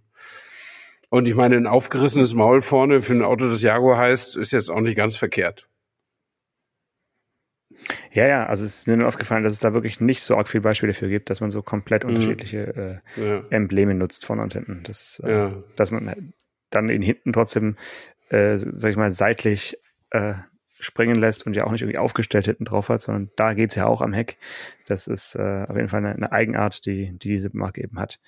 Und 1.10 1.28
ich 1.28 1.36
meine, 1.36 1.56
ein 1.56 1.68
aufgerissenes 1.68 2.34
Maul 2.34 2.62
vorne 2.62 3.02
für 3.02 3.14
ein 3.14 3.24
Auto, 3.24 3.48
das 3.48 3.62
Jaguar 3.62 3.98
heißt, 3.98 4.36
ist 4.36 4.52
jetzt 4.52 4.70
auch 4.70 4.82
nicht 4.82 4.98
ganz 4.98 5.16
verkehrt. 5.16 5.68
Ja, 8.12 8.28
ja, 8.28 8.46
also 8.46 8.66
es 8.66 8.78
ist 8.78 8.88
mir 8.88 8.98
nur 8.98 9.08
aufgefallen, 9.08 9.44
dass 9.44 9.54
es 9.54 9.60
da 9.60 9.74
wirklich 9.74 10.00
nicht 10.00 10.22
so 10.22 10.36
arg 10.36 10.48
viele 10.48 10.62
Beispiele 10.62 10.94
dafür 10.94 11.10
gibt, 11.10 11.30
dass 11.30 11.42
man 11.42 11.52
so 11.52 11.62
komplett 11.62 12.04
mhm. 12.04 12.10
unterschiedliche 12.10 13.02
äh, 13.18 13.22
ja. 13.22 13.44
Embleme 13.50 13.94
nutzt 13.94 14.26
vorne 14.26 14.42
und 14.42 14.54
hinten. 14.54 14.82
Das, 14.84 15.22
äh, 15.24 15.32
ja. 15.32 15.54
Dass 15.76 15.92
man 15.92 16.34
dann 16.70 16.90
in 16.90 17.02
hinten 17.02 17.34
trotzdem, 17.34 17.78
äh, 18.30 18.58
sag 18.58 18.92
ich 18.92 18.98
mal, 18.98 19.14
seitlich 19.14 19.78
äh, 20.12 20.34
springen 20.80 21.16
lässt 21.16 21.46
und 21.48 21.56
ja 21.56 21.66
auch 21.66 21.72
nicht 21.72 21.82
irgendwie 21.82 21.98
aufgestellt 21.98 22.46
hinten 22.46 22.66
drauf 22.66 22.90
hat, 22.90 23.02
sondern 23.02 23.32
da 23.38 23.54
geht's 23.54 23.76
ja 23.76 23.86
auch 23.86 24.02
am 24.02 24.14
Heck. 24.14 24.38
Das 24.88 25.08
ist 25.08 25.36
äh, 25.36 25.66
auf 25.68 25.76
jeden 25.76 25.88
Fall 25.88 26.00
eine, 26.00 26.14
eine 26.14 26.32
Eigenart, 26.32 26.86
die, 26.86 27.12
die 27.18 27.30
diese 27.30 27.50
Marke 27.54 27.82
eben 27.82 28.00
hat. 28.00 28.20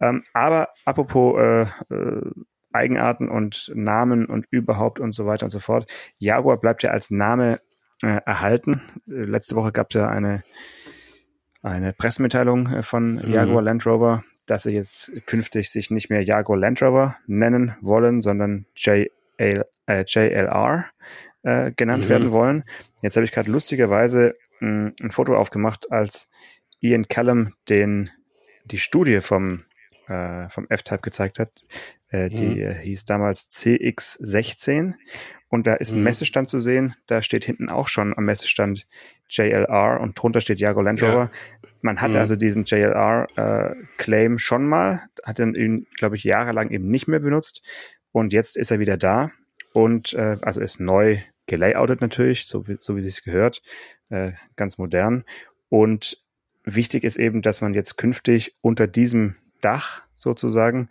Ähm, 0.00 0.24
aber 0.32 0.70
apropos 0.84 1.40
äh, 1.40 1.62
äh, 1.94 2.30
Eigenarten 2.72 3.28
und 3.28 3.70
Namen 3.74 4.26
und 4.26 4.46
überhaupt 4.50 4.98
und 4.98 5.12
so 5.12 5.26
weiter 5.26 5.46
und 5.46 5.50
so 5.50 5.60
fort. 5.60 5.90
Jaguar 6.18 6.58
bleibt 6.58 6.82
ja 6.82 6.90
als 6.90 7.10
Name 7.10 7.60
äh, 8.02 8.20
erhalten. 8.24 8.82
Letzte 9.06 9.56
Woche 9.56 9.72
gab 9.72 9.88
es 9.90 9.94
ja 9.94 10.08
eine, 10.08 10.44
eine 11.62 11.92
Pressemitteilung 11.92 12.68
äh, 12.68 12.82
von 12.82 13.16
mhm. 13.16 13.32
Jaguar 13.32 13.62
Land 13.62 13.86
Rover, 13.86 14.24
dass 14.46 14.64
sie 14.64 14.74
jetzt 14.74 15.12
künftig 15.26 15.70
sich 15.70 15.90
nicht 15.90 16.10
mehr 16.10 16.22
Jaguar 16.22 16.58
Land 16.58 16.82
Rover 16.82 17.16
nennen 17.26 17.74
wollen, 17.80 18.20
sondern 18.20 18.66
JL, 18.76 19.08
äh, 19.38 20.04
JLR 20.06 20.86
äh, 21.42 21.72
genannt 21.72 22.04
mhm. 22.04 22.08
werden 22.08 22.32
wollen. 22.32 22.64
Jetzt 23.02 23.16
habe 23.16 23.24
ich 23.24 23.32
gerade 23.32 23.50
lustigerweise 23.50 24.34
mh, 24.60 24.92
ein 25.00 25.10
Foto 25.10 25.36
aufgemacht, 25.36 25.90
als 25.90 26.30
Ian 26.80 27.08
Callum 27.08 27.54
den 27.68 28.10
die 28.64 28.78
Studie 28.78 29.20
vom 29.20 29.64
äh, 30.08 30.48
vom 30.50 30.66
F-Type 30.68 31.00
gezeigt 31.00 31.38
hat. 31.38 31.50
Äh, 32.10 32.24
mhm. 32.24 32.36
Die 32.36 32.60
äh, 32.60 32.74
hieß 32.74 33.04
damals 33.04 33.50
CX16 33.50 34.94
und 35.48 35.66
da 35.66 35.74
ist 35.74 35.92
ein 35.92 35.98
mhm. 35.98 36.04
Messestand 36.04 36.48
zu 36.48 36.60
sehen. 36.60 36.94
Da 37.06 37.22
steht 37.22 37.44
hinten 37.44 37.68
auch 37.68 37.88
schon 37.88 38.16
am 38.16 38.24
Messestand 38.24 38.86
JLR 39.28 40.00
und 40.00 40.20
drunter 40.20 40.40
steht 40.40 40.60
Jaguar 40.60 40.84
Land 40.84 41.02
Rover. 41.02 41.30
Ja. 41.32 41.70
Man 41.80 42.00
hatte 42.00 42.16
mhm. 42.16 42.20
also 42.20 42.36
diesen 42.36 42.64
JLR-Claim 42.64 44.34
äh, 44.34 44.38
schon 44.38 44.66
mal, 44.66 45.02
hat 45.24 45.38
ihn, 45.38 45.86
glaube 45.96 46.16
ich, 46.16 46.24
jahrelang 46.24 46.70
eben 46.70 46.88
nicht 46.88 47.08
mehr 47.08 47.20
benutzt 47.20 47.62
und 48.12 48.32
jetzt 48.32 48.56
ist 48.56 48.70
er 48.70 48.78
wieder 48.78 48.96
da 48.96 49.30
und 49.72 50.12
äh, 50.14 50.38
also 50.40 50.60
ist 50.60 50.80
neu 50.80 51.18
gelayoutet 51.46 52.00
natürlich, 52.00 52.46
so 52.46 52.66
wie, 52.68 52.76
so 52.78 52.96
wie 52.96 53.00
es 53.00 53.22
gehört, 53.22 53.62
äh, 54.08 54.32
ganz 54.56 54.78
modern. 54.78 55.24
Und 55.68 56.22
wichtig 56.64 57.04
ist 57.04 57.16
eben, 57.16 57.42
dass 57.42 57.60
man 57.60 57.74
jetzt 57.74 57.96
künftig 57.96 58.56
unter 58.60 58.86
diesem 58.86 59.36
Dach 59.64 60.02
sozusagen 60.14 60.88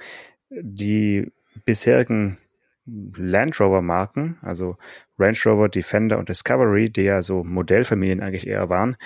die 0.49 1.31
bisherigen 1.65 2.37
Land 2.85 3.59
Rover 3.59 3.81
Marken, 3.81 4.37
also 4.41 4.77
Range 5.17 5.37
Rover, 5.45 5.69
Defender 5.69 6.17
und 6.17 6.29
Discovery, 6.29 6.89
die 6.89 7.03
ja 7.03 7.21
so 7.21 7.43
Modellfamilien 7.43 8.21
eigentlich 8.21 8.47
eher 8.47 8.69
waren, 8.69 8.97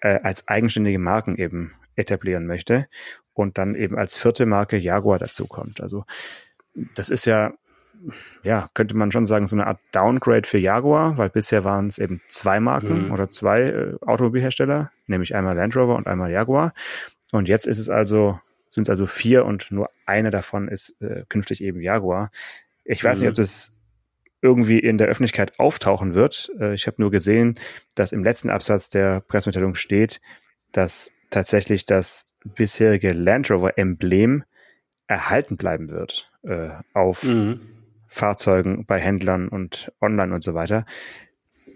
äh, 0.00 0.20
als 0.22 0.46
eigenständige 0.46 0.98
Marken 0.98 1.36
eben 1.36 1.72
etablieren 1.96 2.46
möchte 2.46 2.86
und 3.34 3.58
dann 3.58 3.74
eben 3.74 3.96
als 3.98 4.16
vierte 4.16 4.46
Marke 4.46 4.76
Jaguar 4.76 5.18
dazukommt. 5.18 5.80
Also 5.80 6.04
das 6.94 7.08
ist 7.08 7.24
ja 7.24 7.54
ja, 8.42 8.68
könnte 8.74 8.96
man 8.96 9.10
schon 9.10 9.26
sagen, 9.26 9.46
so 9.46 9.56
eine 9.56 9.66
Art 9.66 9.80
Downgrade 9.92 10.46
für 10.46 10.58
Jaguar, 10.58 11.16
weil 11.18 11.30
bisher 11.30 11.64
waren 11.64 11.88
es 11.88 11.98
eben 11.98 12.20
zwei 12.28 12.60
Marken 12.60 13.06
mhm. 13.06 13.12
oder 13.12 13.30
zwei 13.30 13.62
äh, 13.62 13.94
Automobilhersteller, 14.02 14.90
nämlich 15.06 15.34
einmal 15.34 15.56
Land 15.56 15.76
Rover 15.76 15.96
und 15.96 16.06
einmal 16.06 16.30
Jaguar. 16.30 16.72
Und 17.32 17.48
jetzt 17.48 17.66
ist 17.66 17.78
es 17.78 17.88
also, 17.88 18.38
sind 18.76 18.84
es 18.84 18.90
also 18.90 19.06
vier 19.06 19.44
und 19.44 19.72
nur 19.72 19.90
eine 20.04 20.30
davon 20.30 20.68
ist 20.68 21.00
äh, 21.00 21.24
künftig 21.28 21.62
eben 21.62 21.80
Jaguar. 21.80 22.30
Ich 22.84 23.02
weiß 23.02 23.18
mhm. 23.18 23.24
nicht, 23.24 23.30
ob 23.30 23.34
das 23.36 23.74
irgendwie 24.42 24.78
in 24.78 24.98
der 24.98 25.08
Öffentlichkeit 25.08 25.58
auftauchen 25.58 26.14
wird. 26.14 26.52
Äh, 26.60 26.74
ich 26.74 26.86
habe 26.86 27.00
nur 27.00 27.10
gesehen, 27.10 27.58
dass 27.94 28.12
im 28.12 28.22
letzten 28.22 28.50
Absatz 28.50 28.90
der 28.90 29.20
Pressemitteilung 29.20 29.74
steht, 29.74 30.20
dass 30.72 31.10
tatsächlich 31.30 31.86
das 31.86 32.30
bisherige 32.44 33.12
Land 33.12 33.50
Rover 33.50 33.76
Emblem 33.78 34.44
erhalten 35.06 35.56
bleiben 35.56 35.90
wird 35.90 36.30
äh, 36.42 36.68
auf 36.92 37.24
mhm. 37.24 37.60
Fahrzeugen 38.08 38.84
bei 38.84 39.00
Händlern 39.00 39.48
und 39.48 39.90
online 40.00 40.34
und 40.34 40.42
so 40.44 40.52
weiter. 40.54 40.84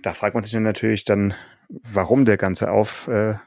Da 0.02 0.12
fragt 0.12 0.34
man 0.34 0.42
sich 0.42 0.52
dann 0.52 0.62
natürlich 0.62 1.04
dann, 1.04 1.34
warum 1.68 2.26
der 2.26 2.36
ganze 2.36 2.70
Aufwand 2.70 3.40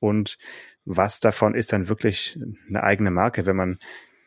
und 0.00 0.38
was 0.86 1.20
davon 1.20 1.54
ist 1.54 1.72
dann 1.72 1.88
wirklich 1.88 2.38
eine 2.68 2.82
eigene 2.82 3.10
Marke, 3.10 3.44
wenn 3.44 3.56
man 3.56 3.78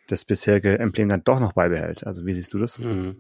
das 0.07 0.25
bisherige 0.25 0.77
Emblem 0.77 1.09
dann 1.09 1.23
doch 1.23 1.39
noch 1.39 1.53
beibehält. 1.53 2.05
Also 2.05 2.25
wie 2.25 2.33
siehst 2.33 2.53
du 2.53 2.59
das? 2.59 2.79
Mhm. 2.79 3.15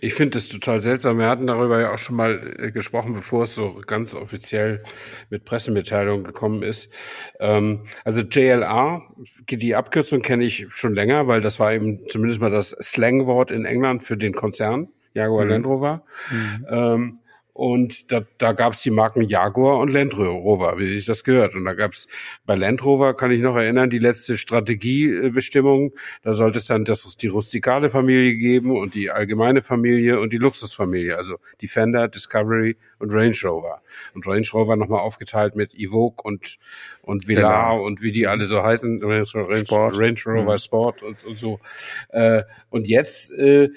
Ich 0.00 0.14
finde 0.14 0.38
es 0.38 0.48
total 0.48 0.78
seltsam. 0.78 1.18
Wir 1.18 1.28
hatten 1.28 1.46
darüber 1.46 1.80
ja 1.80 1.92
auch 1.92 1.98
schon 1.98 2.16
mal 2.16 2.54
äh, 2.58 2.70
gesprochen, 2.70 3.14
bevor 3.14 3.44
es 3.44 3.54
so 3.54 3.80
ganz 3.86 4.14
offiziell 4.14 4.82
mit 5.30 5.44
Pressemitteilungen 5.44 6.24
gekommen 6.24 6.62
ist. 6.62 6.92
Ähm, 7.40 7.86
also 8.04 8.20
JLR, 8.20 9.02
die 9.48 9.74
Abkürzung 9.74 10.22
kenne 10.22 10.44
ich 10.44 10.66
schon 10.68 10.94
länger, 10.94 11.26
weil 11.26 11.40
das 11.40 11.58
war 11.58 11.72
eben 11.72 12.00
zumindest 12.08 12.40
mal 12.40 12.50
das 12.50 12.70
Slangwort 12.70 13.50
in 13.50 13.64
England 13.64 14.04
für 14.04 14.16
den 14.16 14.34
Konzern 14.34 14.88
Jaguar 15.14 15.44
mhm. 15.44 15.50
Land 15.50 15.66
Rover. 15.66 16.04
Mhm. 16.30 16.66
Ähm, 16.68 17.18
und 17.54 18.10
da, 18.10 18.22
da 18.38 18.52
gab 18.52 18.72
es 18.72 18.82
die 18.82 18.90
Marken 18.90 19.22
Jaguar 19.22 19.78
und 19.78 19.88
Land 19.92 20.18
Rover, 20.18 20.76
wie 20.76 20.88
sich 20.88 21.06
das 21.06 21.22
gehört. 21.22 21.54
Und 21.54 21.64
da 21.64 21.74
gab 21.74 21.92
es 21.92 22.08
bei 22.44 22.56
Land 22.56 22.84
Rover, 22.84 23.14
kann 23.14 23.30
ich 23.30 23.40
noch 23.40 23.54
erinnern, 23.54 23.90
die 23.90 24.00
letzte 24.00 24.36
Strategiebestimmung. 24.36 25.92
Da 26.24 26.34
sollte 26.34 26.58
es 26.58 26.66
dann 26.66 26.84
das, 26.84 27.16
die 27.16 27.28
rustikale 27.28 27.90
Familie 27.90 28.36
geben 28.36 28.76
und 28.76 28.96
die 28.96 29.12
allgemeine 29.12 29.62
Familie 29.62 30.18
und 30.18 30.32
die 30.32 30.38
Luxusfamilie, 30.38 31.16
also 31.16 31.36
Defender, 31.62 32.08
Discovery 32.08 32.76
und 32.98 33.12
Range 33.12 33.36
Rover. 33.44 33.82
Und 34.14 34.26
Range 34.26 34.48
Rover 34.52 34.74
nochmal 34.74 35.00
aufgeteilt 35.02 35.54
mit 35.54 35.74
Evoque 35.74 36.24
und, 36.24 36.58
und 37.02 37.28
Velar 37.28 37.74
genau. 37.74 37.86
und 37.86 38.02
wie 38.02 38.10
die 38.10 38.26
alle 38.26 38.46
so 38.46 38.64
heißen, 38.64 39.00
Range, 39.00 39.26
Range, 39.32 39.96
Range 39.96 40.20
Rover 40.26 40.52
mhm. 40.54 40.58
Sport 40.58 41.04
und, 41.04 41.24
und 41.24 41.38
so. 41.38 41.60
Äh, 42.08 42.42
und 42.70 42.88
jetzt 42.88 43.30
äh, 43.32 43.68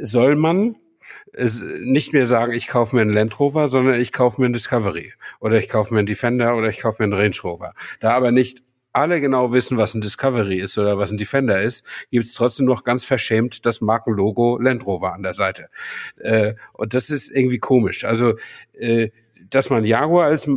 soll 0.00 0.36
man 0.36 0.76
es 1.32 1.62
nicht 1.62 2.12
mehr 2.12 2.26
sagen, 2.26 2.52
ich 2.52 2.68
kaufe 2.68 2.96
mir 2.96 3.02
einen 3.02 3.12
Land 3.12 3.38
Rover, 3.38 3.68
sondern 3.68 4.00
ich 4.00 4.12
kaufe 4.12 4.40
mir 4.40 4.46
einen 4.46 4.54
Discovery 4.54 5.12
oder 5.40 5.58
ich 5.58 5.68
kaufe 5.68 5.92
mir 5.92 5.98
einen 5.98 6.06
Defender 6.06 6.56
oder 6.56 6.68
ich 6.68 6.80
kaufe 6.80 7.02
mir 7.02 7.04
einen 7.04 7.20
Range 7.20 7.36
Rover. 7.42 7.74
Da 8.00 8.12
aber 8.12 8.32
nicht 8.32 8.62
alle 8.96 9.20
genau 9.20 9.52
wissen, 9.52 9.76
was 9.76 9.94
ein 9.94 10.00
Discovery 10.00 10.58
ist 10.58 10.78
oder 10.78 10.96
was 10.96 11.10
ein 11.10 11.18
Defender 11.18 11.60
ist, 11.60 11.86
gibt 12.10 12.24
es 12.24 12.32
trotzdem 12.32 12.64
noch 12.64 12.82
ganz 12.82 13.04
verschämt 13.04 13.66
das 13.66 13.82
Markenlogo 13.82 14.58
Land 14.58 14.86
Rover 14.86 15.12
an 15.12 15.22
der 15.22 15.34
Seite. 15.34 15.68
Äh, 16.16 16.54
und 16.72 16.94
das 16.94 17.10
ist 17.10 17.30
irgendwie 17.30 17.58
komisch. 17.58 18.04
Also, 18.04 18.36
äh, 18.72 19.10
dass 19.50 19.68
man 19.68 19.84
Jaguar 19.84 20.26
als 20.26 20.48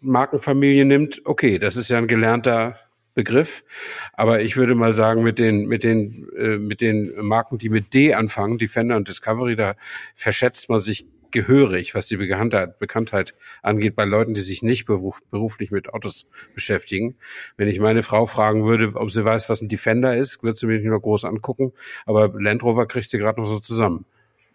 Markenfamilie 0.00 0.84
nimmt, 0.84 1.22
okay, 1.24 1.58
das 1.58 1.76
ist 1.76 1.88
ja 1.88 1.98
ein 1.98 2.08
gelernter 2.08 2.76
Begriff. 3.16 3.64
Aber 4.12 4.42
ich 4.42 4.56
würde 4.56 4.76
mal 4.76 4.92
sagen, 4.92 5.24
mit 5.24 5.40
den, 5.40 5.66
mit 5.66 5.82
den, 5.82 6.28
äh, 6.36 6.58
mit 6.58 6.80
den 6.80 7.12
Marken, 7.22 7.58
die 7.58 7.70
mit 7.70 7.94
D 7.94 8.14
anfangen, 8.14 8.58
Defender 8.58 8.94
und 8.94 9.08
Discovery, 9.08 9.56
da 9.56 9.74
verschätzt 10.14 10.68
man 10.68 10.78
sich 10.78 11.06
gehörig, 11.32 11.94
was 11.94 12.06
die 12.06 12.18
Bekanntheit, 12.18 12.78
Bekanntheit 12.78 13.34
angeht, 13.62 13.96
bei 13.96 14.04
Leuten, 14.04 14.34
die 14.34 14.42
sich 14.42 14.62
nicht 14.62 14.84
beruf, 14.86 15.20
beruflich 15.30 15.70
mit 15.70 15.92
Autos 15.92 16.28
beschäftigen. 16.54 17.16
Wenn 17.56 17.68
ich 17.68 17.80
meine 17.80 18.02
Frau 18.02 18.26
fragen 18.26 18.64
würde, 18.64 18.92
ob 18.94 19.10
sie 19.10 19.24
weiß, 19.24 19.48
was 19.48 19.62
ein 19.62 19.68
Defender 19.68 20.16
ist, 20.16 20.42
wird 20.42 20.56
sie 20.56 20.66
mir 20.66 20.76
nicht 20.76 20.86
nur 20.86 21.00
groß 21.00 21.24
angucken, 21.24 21.72
aber 22.04 22.30
Land 22.40 22.62
Rover 22.62 22.86
kriegt 22.86 23.10
sie 23.10 23.18
gerade 23.18 23.40
noch 23.40 23.46
so 23.46 23.58
zusammen. 23.58 24.04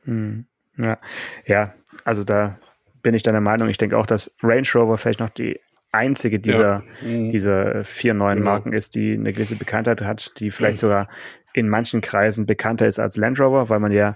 Hm. 0.05 0.45
Ja. 0.77 0.99
ja, 1.45 1.73
also 2.05 2.23
da 2.23 2.57
bin 3.01 3.13
ich 3.15 3.23
deiner 3.23 3.41
Meinung. 3.41 3.69
Ich 3.69 3.77
denke 3.77 3.97
auch, 3.97 4.05
dass 4.05 4.31
Range 4.41 4.67
Rover 4.73 4.97
vielleicht 4.97 5.19
noch 5.19 5.29
die 5.29 5.59
einzige 5.91 6.39
dieser, 6.39 6.83
ja. 7.01 7.07
mhm. 7.07 7.31
dieser 7.31 7.83
vier 7.83 8.13
neuen 8.13 8.39
genau. 8.39 8.51
Marken 8.51 8.73
ist, 8.73 8.95
die 8.95 9.13
eine 9.13 9.33
gewisse 9.33 9.55
Bekanntheit 9.55 10.01
hat, 10.01 10.39
die 10.39 10.51
vielleicht 10.51 10.77
mhm. 10.77 10.87
sogar 10.87 11.09
in 11.53 11.67
manchen 11.67 12.01
Kreisen 12.01 12.45
bekannter 12.45 12.87
ist 12.87 12.99
als 12.99 13.17
Land 13.17 13.39
Rover, 13.39 13.69
weil 13.69 13.79
man 13.79 13.91
ja 13.91 14.15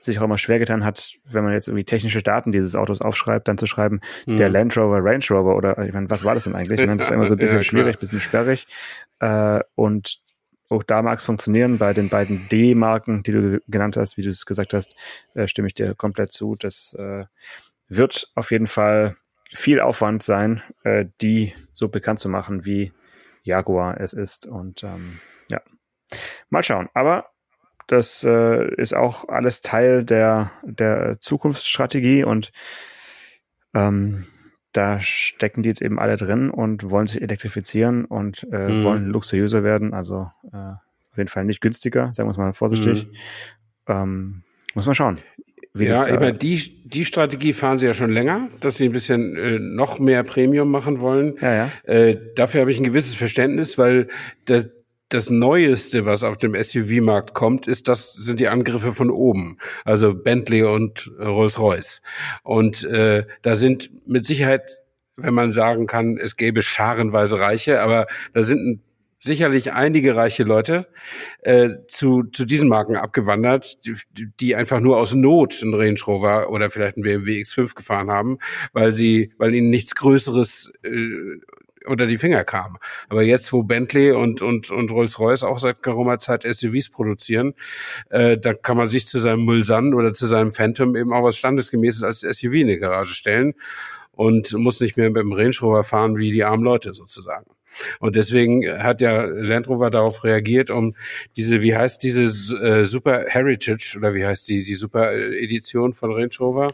sich 0.00 0.18
auch 0.18 0.24
immer 0.24 0.36
schwer 0.36 0.58
getan 0.58 0.84
hat, 0.84 1.14
wenn 1.24 1.44
man 1.44 1.54
jetzt 1.54 1.66
irgendwie 1.66 1.84
technische 1.84 2.22
Daten 2.22 2.52
dieses 2.52 2.76
Autos 2.76 3.00
aufschreibt, 3.00 3.48
dann 3.48 3.56
zu 3.56 3.66
schreiben, 3.66 4.00
mhm. 4.26 4.36
der 4.36 4.50
Land 4.50 4.76
Rover, 4.76 4.98
Range 5.02 5.24
Rover 5.30 5.56
oder 5.56 5.78
ich 5.78 5.94
meine, 5.94 6.10
was 6.10 6.24
war 6.24 6.34
das 6.34 6.44
denn 6.44 6.54
eigentlich? 6.54 6.80
Ich 6.80 6.86
meine, 6.86 6.98
das 6.98 7.08
war 7.08 7.14
immer 7.14 7.26
so 7.26 7.34
ein 7.34 7.38
bisschen 7.38 7.58
ja, 7.58 7.64
schwierig, 7.64 7.98
bisschen 7.98 8.20
sperrig. 8.20 8.66
Äh, 9.20 9.60
und 9.74 10.20
auch 10.68 10.82
da 10.82 11.02
mag 11.02 11.18
es 11.18 11.24
funktionieren. 11.24 11.78
Bei 11.78 11.94
den 11.94 12.08
beiden 12.08 12.48
D-Marken, 12.48 13.22
die 13.22 13.32
du 13.32 13.60
genannt 13.66 13.96
hast, 13.96 14.16
wie 14.16 14.22
du 14.22 14.30
es 14.30 14.44
gesagt 14.44 14.74
hast, 14.74 14.94
äh, 15.34 15.48
stimme 15.48 15.68
ich 15.68 15.74
dir 15.74 15.94
komplett 15.94 16.32
zu. 16.32 16.54
Das 16.58 16.94
äh, 16.98 17.24
wird 17.88 18.30
auf 18.34 18.50
jeden 18.50 18.66
Fall 18.66 19.16
viel 19.54 19.80
Aufwand 19.80 20.22
sein, 20.22 20.62
äh, 20.82 21.06
die 21.20 21.54
so 21.72 21.88
bekannt 21.88 22.18
zu 22.18 22.28
machen, 22.28 22.64
wie 22.64 22.92
Jaguar 23.42 24.00
es 24.00 24.12
ist. 24.12 24.46
Und 24.46 24.82
ähm, 24.82 25.20
ja, 25.48 25.60
mal 26.50 26.62
schauen. 26.62 26.88
Aber 26.92 27.30
das 27.86 28.24
äh, 28.24 28.74
ist 28.74 28.94
auch 28.94 29.28
alles 29.28 29.62
Teil 29.62 30.04
der, 30.04 30.50
der 30.62 31.18
Zukunftsstrategie 31.20 32.24
und 32.24 32.52
ähm, 33.74 34.26
da 34.72 35.00
stecken 35.00 35.62
die 35.62 35.68
jetzt 35.68 35.82
eben 35.82 36.00
alle 36.00 36.16
drin 36.16 36.50
und 36.50 36.90
wollen 36.90 37.06
sich 37.06 37.22
elektrifizieren 37.22 38.04
und 38.04 38.46
äh, 38.50 38.68
mhm. 38.68 38.82
wollen 38.82 39.06
luxuriöser 39.06 39.62
werden. 39.62 39.94
Also 39.94 40.30
äh, 40.52 40.56
auf 40.56 41.18
jeden 41.18 41.28
Fall 41.28 41.44
nicht 41.44 41.60
günstiger, 41.60 42.12
sagen 42.12 42.28
wir 42.28 42.32
es 42.32 42.38
mal 42.38 42.52
vorsichtig. 42.54 43.06
Mhm. 43.06 43.12
Ähm, 43.86 44.42
muss 44.74 44.86
man 44.86 44.96
schauen. 44.96 45.18
Ja, 45.76 46.06
aber 46.06 46.30
die, 46.30 46.82
die 46.84 47.04
Strategie 47.04 47.52
fahren 47.52 47.78
sie 47.78 47.86
ja 47.86 47.94
schon 47.94 48.12
länger, 48.12 48.48
dass 48.60 48.76
sie 48.76 48.84
ein 48.86 48.92
bisschen 48.92 49.36
äh, 49.36 49.58
noch 49.58 49.98
mehr 49.98 50.22
Premium 50.22 50.70
machen 50.70 51.00
wollen. 51.00 51.36
Ja, 51.40 51.54
ja. 51.54 51.92
Äh, 51.92 52.16
dafür 52.36 52.60
habe 52.60 52.70
ich 52.70 52.78
ein 52.78 52.84
gewisses 52.84 53.14
Verständnis, 53.16 53.76
weil 53.76 54.06
das, 54.44 54.68
das 55.08 55.30
Neueste, 55.30 56.06
was 56.06 56.22
auf 56.22 56.36
dem 56.36 56.54
SUV-Markt 56.54 57.34
kommt, 57.34 57.66
ist 57.66 57.88
das 57.88 58.12
sind 58.14 58.38
die 58.38 58.48
Angriffe 58.48 58.92
von 58.92 59.10
oben, 59.10 59.58
also 59.84 60.14
Bentley 60.14 60.62
und 60.62 61.10
Rolls-Royce. 61.18 62.02
Und 62.44 62.84
äh, 62.84 63.26
da 63.42 63.56
sind 63.56 63.90
mit 64.06 64.26
Sicherheit, 64.26 64.78
wenn 65.16 65.34
man 65.34 65.50
sagen 65.50 65.88
kann, 65.88 66.18
es 66.18 66.36
gäbe 66.36 66.62
scharenweise 66.62 67.40
Reiche, 67.40 67.80
aber 67.80 68.06
da 68.32 68.44
sind 68.44 68.60
ein 68.60 68.82
sicherlich 69.24 69.72
einige 69.72 70.14
reiche 70.14 70.44
Leute 70.44 70.86
äh, 71.40 71.70
zu, 71.88 72.24
zu 72.24 72.44
diesen 72.44 72.68
Marken 72.68 72.96
abgewandert, 72.96 73.84
die, 73.84 73.94
die 74.38 74.54
einfach 74.54 74.80
nur 74.80 74.98
aus 74.98 75.14
Not 75.14 75.60
einen 75.62 75.74
Range 75.74 75.98
Rover 76.06 76.50
oder 76.50 76.70
vielleicht 76.70 76.96
einen 76.96 77.04
BMW 77.04 77.40
X5 77.40 77.74
gefahren 77.74 78.10
haben, 78.10 78.38
weil 78.72 78.92
sie, 78.92 79.32
weil 79.38 79.54
ihnen 79.54 79.70
nichts 79.70 79.94
Größeres 79.94 80.72
äh, 80.82 80.90
unter 81.86 82.06
die 82.06 82.18
Finger 82.18 82.44
kam. 82.44 82.78
Aber 83.08 83.22
jetzt, 83.22 83.52
wo 83.52 83.62
Bentley 83.62 84.12
und, 84.12 84.42
und, 84.42 84.70
und 84.70 84.90
Rolls-Royce 84.90 85.44
auch 85.44 85.58
seit 85.58 85.82
geraumer 85.82 86.18
Zeit 86.18 86.42
SUVs 86.42 86.90
produzieren, 86.90 87.54
äh, 88.10 88.38
da 88.38 88.54
kann 88.54 88.76
man 88.76 88.86
sich 88.86 89.06
zu 89.06 89.18
seinem 89.18 89.44
Mulsanne 89.44 89.94
oder 89.94 90.12
zu 90.12 90.26
seinem 90.26 90.50
Phantom 90.50 90.96
eben 90.96 91.12
auch 91.12 91.24
was 91.24 91.36
Standesgemäßes 91.36 92.02
als 92.02 92.20
SUV 92.20 92.54
in 92.54 92.68
die 92.68 92.78
Garage 92.78 93.14
stellen 93.14 93.54
und 94.16 94.52
muss 94.54 94.80
nicht 94.80 94.96
mehr 94.96 95.10
mit 95.10 95.22
dem 95.22 95.32
Range 95.32 95.54
Rover 95.60 95.84
fahren 95.84 96.16
wie 96.16 96.32
die 96.32 96.44
armen 96.44 96.64
Leute 96.64 96.94
sozusagen. 96.94 97.46
Und 97.98 98.16
deswegen 98.16 98.66
hat 98.82 99.00
ja 99.00 99.24
Land 99.24 99.68
Rover 99.68 99.90
darauf 99.90 100.24
reagiert, 100.24 100.70
um 100.70 100.94
diese, 101.36 101.62
wie 101.62 101.76
heißt 101.76 102.02
diese 102.02 102.22
äh, 102.56 102.84
Super 102.84 103.24
Heritage 103.28 103.96
oder 103.96 104.14
wie 104.14 104.24
heißt 104.24 104.48
die, 104.48 104.62
die 104.62 104.74
Super 104.74 105.12
Edition 105.12 105.92
von 105.92 106.12
Range 106.12 106.30
Rover? 106.38 106.72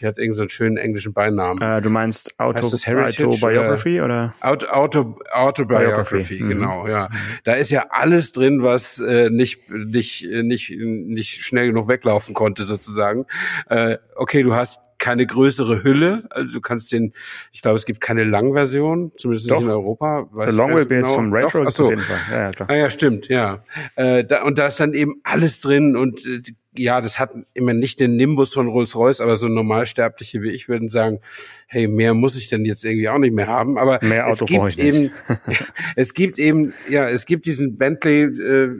Die 0.00 0.06
hat 0.06 0.18
irgendeinen 0.18 0.48
so 0.48 0.48
schönen 0.48 0.76
englischen 0.76 1.14
Beinamen. 1.14 1.62
Äh, 1.62 1.80
du 1.80 1.88
meinst 1.88 2.38
Auto, 2.38 2.66
Autobiography 2.66 4.02
oder? 4.02 4.34
Auto, 4.40 4.66
Auto, 4.66 5.18
Autobiography, 5.32 6.42
mhm. 6.42 6.48
genau, 6.50 6.86
ja. 6.86 7.08
Mhm. 7.10 7.16
Da 7.44 7.54
ist 7.54 7.70
ja 7.70 7.86
alles 7.88 8.32
drin, 8.32 8.62
was 8.62 9.00
äh, 9.00 9.30
nicht, 9.30 9.70
nicht, 9.70 10.28
nicht, 10.30 10.70
nicht 10.78 11.42
schnell 11.42 11.68
genug 11.68 11.88
weglaufen 11.88 12.34
konnte, 12.34 12.64
sozusagen. 12.64 13.24
Äh, 13.70 13.96
okay, 14.16 14.42
du 14.42 14.54
hast 14.54 14.80
keine 15.06 15.24
größere 15.24 15.84
Hülle. 15.84 16.24
Also 16.30 16.54
du 16.54 16.60
kannst 16.60 16.92
den, 16.92 17.12
ich 17.52 17.62
glaube, 17.62 17.76
es 17.76 17.86
gibt 17.86 18.00
keine 18.00 18.24
Langversion, 18.24 19.12
zumindest 19.16 19.48
Doch. 19.48 19.58
nicht 19.58 19.66
in 19.66 19.70
Europa. 19.70 20.26
Weiß 20.32 20.52
Long 20.52 20.70
Wheelbase 20.70 21.02
genau. 21.02 21.14
vom 21.14 21.32
Retro 21.32 21.62
Doch, 21.62 21.78
auf 21.78 21.90
jeden 21.90 22.02
Fall. 22.02 22.18
Ja, 22.28 22.36
ja, 22.36 22.50
klar. 22.50 22.68
Ah, 22.68 22.74
ja, 22.74 22.90
stimmt, 22.90 23.28
ja. 23.28 23.62
Äh, 23.94 24.24
da, 24.24 24.42
und 24.42 24.58
da 24.58 24.66
ist 24.66 24.80
dann 24.80 24.94
eben 24.94 25.20
alles 25.22 25.60
drin 25.60 25.94
und 25.94 26.26
äh, 26.26 26.42
ja, 26.76 27.00
das 27.00 27.20
hat 27.20 27.30
immer 27.54 27.72
nicht 27.72 28.00
den 28.00 28.16
Nimbus 28.16 28.52
von 28.52 28.66
Rolls-Royce, 28.66 29.20
aber 29.20 29.36
so 29.36 29.46
Normalsterbliche 29.46 30.42
wie 30.42 30.50
ich 30.50 30.68
würden 30.68 30.88
sagen, 30.88 31.20
hey, 31.68 31.86
mehr 31.86 32.12
muss 32.12 32.36
ich 32.36 32.48
denn 32.48 32.64
jetzt 32.64 32.84
irgendwie 32.84 33.08
auch 33.08 33.18
nicht 33.18 33.32
mehr 33.32 33.46
haben. 33.46 33.78
Aber 33.78 34.00
mehr 34.02 34.26
Auto 34.26 34.44
es 34.44 34.50
gibt 34.50 34.68
ich 34.70 34.78
eben, 34.80 35.10
es 35.94 36.14
gibt 36.14 36.40
eben, 36.40 36.74
ja, 36.90 37.08
es 37.08 37.26
gibt 37.26 37.46
diesen 37.46 37.78
Bentley, 37.78 38.22
äh, 38.22 38.70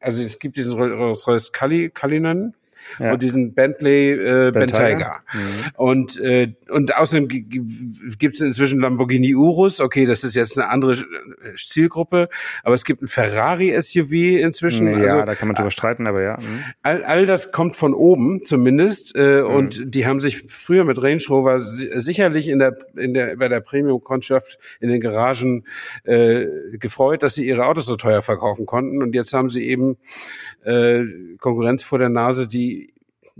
also 0.00 0.22
es 0.22 0.38
gibt 0.38 0.56
diesen 0.56 0.72
Rolls-Royce 0.72 1.52
Cullinan, 1.52 2.54
ja. 2.98 3.12
und 3.12 3.22
diesen 3.22 3.54
Bentley 3.54 4.12
äh, 4.12 4.50
Bentayga. 4.52 5.20
Mhm. 5.32 5.40
Und, 5.76 6.20
äh, 6.20 6.52
und 6.70 6.96
außerdem 6.96 7.28
gibt 7.28 8.34
es 8.34 8.40
inzwischen 8.40 8.80
Lamborghini 8.80 9.34
Urus. 9.34 9.80
Okay, 9.80 10.06
das 10.06 10.24
ist 10.24 10.34
jetzt 10.36 10.58
eine 10.58 10.68
andere 10.68 10.96
Zielgruppe, 11.56 12.28
aber 12.62 12.74
es 12.74 12.84
gibt 12.84 13.02
ein 13.02 13.08
Ferrari 13.08 13.80
SUV 13.80 14.12
inzwischen. 14.40 14.86
Ja, 14.88 14.98
also, 14.98 15.22
da 15.22 15.34
kann 15.34 15.48
man 15.48 15.54
drüber 15.54 15.70
streiten, 15.70 16.06
aber 16.06 16.22
ja. 16.22 16.38
Mhm. 16.38 16.64
All, 16.82 17.04
all 17.04 17.26
das 17.26 17.52
kommt 17.52 17.76
von 17.76 17.94
oben 17.94 18.44
zumindest 18.44 19.14
äh, 19.16 19.42
mhm. 19.42 19.46
und 19.46 19.94
die 19.94 20.06
haben 20.06 20.20
sich 20.20 20.44
früher 20.48 20.84
mit 20.84 21.02
Range 21.02 21.22
Rover 21.28 21.60
sicherlich 21.60 22.48
in 22.48 22.58
der, 22.58 22.76
in 22.96 23.14
der, 23.14 23.36
bei 23.36 23.48
der 23.48 23.60
Premium-Kundschaft 23.60 24.58
in 24.80 24.88
den 24.88 25.00
Garagen 25.00 25.64
äh, 26.04 26.46
gefreut, 26.78 27.22
dass 27.22 27.34
sie 27.34 27.46
ihre 27.46 27.66
Autos 27.66 27.86
so 27.86 27.96
teuer 27.96 28.22
verkaufen 28.22 28.66
konnten 28.66 29.02
und 29.02 29.14
jetzt 29.14 29.32
haben 29.32 29.50
sie 29.50 29.68
eben 29.68 29.96
äh, 30.64 31.04
Konkurrenz 31.38 31.82
vor 31.82 31.98
der 31.98 32.08
Nase, 32.08 32.46
die 32.46 32.79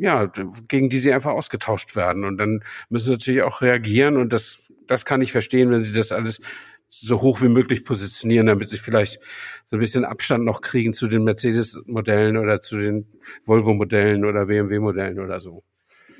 ja, 0.01 0.33
gegen 0.67 0.89
die 0.89 0.99
sie 0.99 1.13
einfach 1.13 1.33
ausgetauscht 1.33 1.95
werden. 1.95 2.25
Und 2.25 2.39
dann 2.39 2.65
müssen 2.89 3.07
sie 3.07 3.13
natürlich 3.13 3.43
auch 3.43 3.61
reagieren. 3.61 4.17
Und 4.17 4.33
das, 4.33 4.61
das 4.87 5.05
kann 5.05 5.21
ich 5.21 5.31
verstehen, 5.31 5.71
wenn 5.71 5.83
sie 5.83 5.93
das 5.93 6.11
alles 6.11 6.41
so 6.89 7.21
hoch 7.21 7.43
wie 7.43 7.49
möglich 7.49 7.85
positionieren, 7.85 8.47
damit 8.47 8.71
sie 8.71 8.79
vielleicht 8.79 9.21
so 9.67 9.77
ein 9.77 9.81
bisschen 9.81 10.05
Abstand 10.05 10.45
noch 10.45 10.63
kriegen 10.63 10.93
zu 10.93 11.07
den 11.07 11.23
Mercedes-Modellen 11.23 12.37
oder 12.39 12.61
zu 12.61 12.79
den 12.79 13.07
Volvo-Modellen 13.45 14.25
oder 14.25 14.47
BMW-Modellen 14.47 15.21
oder 15.21 15.39
so. 15.39 15.63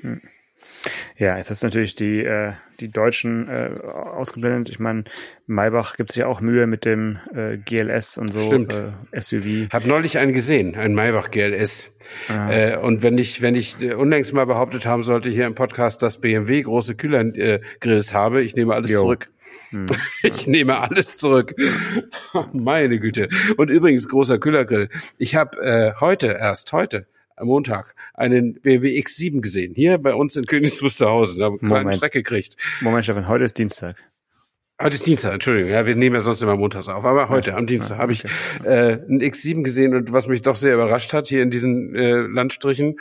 Hm. 0.01 0.21
Ja, 1.17 1.37
jetzt 1.37 1.49
hast 1.49 1.61
du 1.61 1.67
natürlich 1.67 1.95
die, 1.95 2.23
äh, 2.23 2.53
die 2.79 2.89
Deutschen 2.89 3.47
äh, 3.47 3.69
ausgeblendet. 3.83 4.69
Ich 4.69 4.79
meine, 4.79 5.03
Maybach 5.45 5.95
gibt 5.95 6.11
es 6.11 6.15
ja 6.15 6.27
auch 6.27 6.41
Mühe 6.41 6.67
mit 6.67 6.85
dem 6.85 7.19
äh, 7.33 7.57
GLS 7.57 8.17
und 8.17 8.33
so 8.33 8.39
Stimmt. 8.39 8.73
Äh, 8.73 9.19
SUV. 9.19 9.69
Hab 9.71 9.85
neulich 9.85 10.17
einen 10.17 10.33
gesehen, 10.33 10.75
einen 10.75 10.95
Maybach 10.95 11.31
GLS. 11.31 11.95
Äh, 12.29 12.77
und 12.77 13.03
wenn 13.03 13.17
ich, 13.17 13.41
wenn 13.41 13.55
ich 13.55 13.81
äh, 13.81 13.93
unlängst 13.93 14.33
mal 14.33 14.45
behauptet 14.45 14.85
haben 14.85 15.03
sollte 15.03 15.29
hier 15.29 15.45
im 15.45 15.55
Podcast, 15.55 16.01
dass 16.01 16.19
BMW 16.19 16.63
große 16.63 16.95
Kühlergrills 16.95 18.11
äh, 18.11 18.15
habe, 18.15 18.41
ich 18.41 18.55
nehme 18.55 18.73
alles 18.73 18.91
jo. 18.91 19.01
zurück. 19.01 19.29
Hm. 19.69 19.85
Ich 20.23 20.47
nehme 20.47 20.79
alles 20.79 21.17
zurück. 21.17 21.55
Meine 22.53 22.99
Güte. 22.99 23.29
Und 23.57 23.69
übrigens, 23.69 24.07
großer 24.07 24.37
Kühlergrill. 24.37 24.89
Ich 25.17 25.35
habe 25.35 25.57
äh, 25.61 25.93
heute, 25.99 26.27
erst 26.27 26.73
heute, 26.73 27.07
am 27.41 27.47
Montag 27.47 27.95
einen 28.13 28.53
BMW 28.61 28.99
X7 29.01 29.41
gesehen. 29.41 29.73
Hier 29.75 29.97
bei 29.97 30.13
uns 30.13 30.35
in 30.35 30.45
Königs 30.45 30.81
Wusterhausen. 30.81 31.39
Da 31.39 31.45
haben 31.45 31.59
wir 31.61 31.75
einen 31.75 31.91
Schreck 31.91 32.13
gekriegt. 32.13 32.55
Moment, 32.81 33.03
Stefan, 33.03 33.27
heute 33.27 33.43
ist 33.43 33.57
Dienstag. 33.57 33.97
Heute 34.81 34.95
ist 34.95 35.05
Dienstag, 35.05 35.33
Entschuldigung. 35.33 35.71
Ja, 35.71 35.85
wir 35.85 35.95
nehmen 35.95 36.15
ja 36.15 36.21
sonst 36.21 36.41
immer 36.41 36.55
montags 36.55 36.87
auf. 36.87 37.03
Aber 37.03 37.29
heute, 37.29 37.55
am 37.55 37.67
Dienstag, 37.67 37.97
habe 37.97 38.13
ich 38.13 38.25
äh, 38.63 38.93
einen 38.93 39.21
X7 39.21 39.63
gesehen 39.63 39.93
und 39.93 40.11
was 40.11 40.27
mich 40.27 40.41
doch 40.41 40.55
sehr 40.55 40.73
überrascht 40.73 41.13
hat, 41.13 41.27
hier 41.27 41.43
in 41.43 41.51
diesen 41.51 41.93
äh, 41.95 42.13
Landstrichen. 42.13 42.99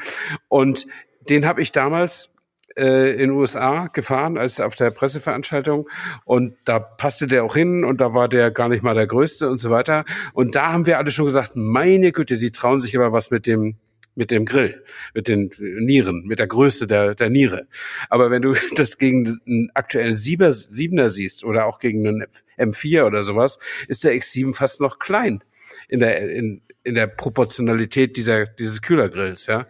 Und 0.49 0.87
den 1.29 1.47
habe 1.47 1.63
ich 1.63 1.73
damals 1.73 2.31
äh, 2.77 3.13
in 3.13 3.29
den 3.29 3.31
USA 3.31 3.87
gefahren, 3.87 4.37
als 4.37 4.61
auf 4.61 4.75
der 4.75 4.91
Presseveranstaltung. 4.91 5.89
Und 6.25 6.55
da 6.65 6.79
passte 6.79 7.27
der 7.27 7.45
auch 7.45 7.55
hin 7.55 7.85
und 7.85 8.01
da 8.01 8.13
war 8.15 8.29
der 8.29 8.51
gar 8.51 8.69
nicht 8.69 8.83
mal 8.83 8.95
der 8.95 9.07
Größte 9.07 9.49
und 9.49 9.59
so 9.59 9.71
weiter. 9.71 10.05
Und 10.35 10.55
da 10.55 10.73
haben 10.73 10.87
wir 10.87 10.99
alle 10.99 11.11
schon 11.11 11.25
gesagt, 11.25 11.53
meine 11.55 12.13
Güte, 12.13 12.37
die 12.37 12.51
trauen 12.51 12.81
sich 12.81 12.97
aber 12.97 13.13
was 13.13 13.31
mit 13.31 13.47
dem 13.47 13.77
mit 14.21 14.31
dem 14.31 14.45
Grill, 14.45 14.85
mit 15.15 15.29
den 15.29 15.51
Nieren, 15.59 16.27
mit 16.27 16.39
der 16.39 16.47
Größe 16.47 16.87
der, 16.87 17.15
der 17.15 17.31
Niere. 17.31 17.67
Aber 18.11 18.31
wenn 18.31 18.43
du 18.43 18.55
das 18.77 18.99
gegen 18.99 19.41
einen 19.47 19.71
aktuellen 19.73 20.15
Sieber, 20.15 20.53
Siebener 20.53 21.09
siehst 21.09 21.43
oder 21.43 21.65
auch 21.65 21.79
gegen 21.79 22.07
einen 22.07 22.27
M4 22.59 23.07
oder 23.07 23.25
sowas, 23.25 23.59
ist 23.89 24.05
der 24.05 24.13
X7 24.13 24.53
fast 24.55 24.83
noch 24.83 24.99
klein 24.99 25.43
in 25.89 26.01
der, 26.01 26.31
in, 26.31 26.61
in 26.85 26.97
der 26.97 27.07
Proportionalität 27.07 28.19
dieser, 28.19 28.45
dieses 28.45 28.83
Kühlergrills, 28.83 29.47
ja. 29.47 29.67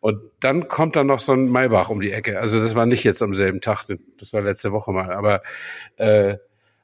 Und 0.00 0.18
dann 0.40 0.66
kommt 0.66 0.96
dann 0.96 1.06
noch 1.06 1.20
so 1.20 1.32
ein 1.32 1.48
Maybach 1.48 1.88
um 1.88 2.00
die 2.00 2.10
Ecke. 2.10 2.40
Also 2.40 2.58
das 2.58 2.74
war 2.74 2.86
nicht 2.86 3.04
jetzt 3.04 3.22
am 3.22 3.32
selben 3.32 3.60
Tag, 3.60 3.86
das 4.18 4.32
war 4.32 4.42
letzte 4.42 4.72
Woche 4.72 4.90
mal, 4.90 5.12
aber 5.12 5.40
äh, 5.98 6.38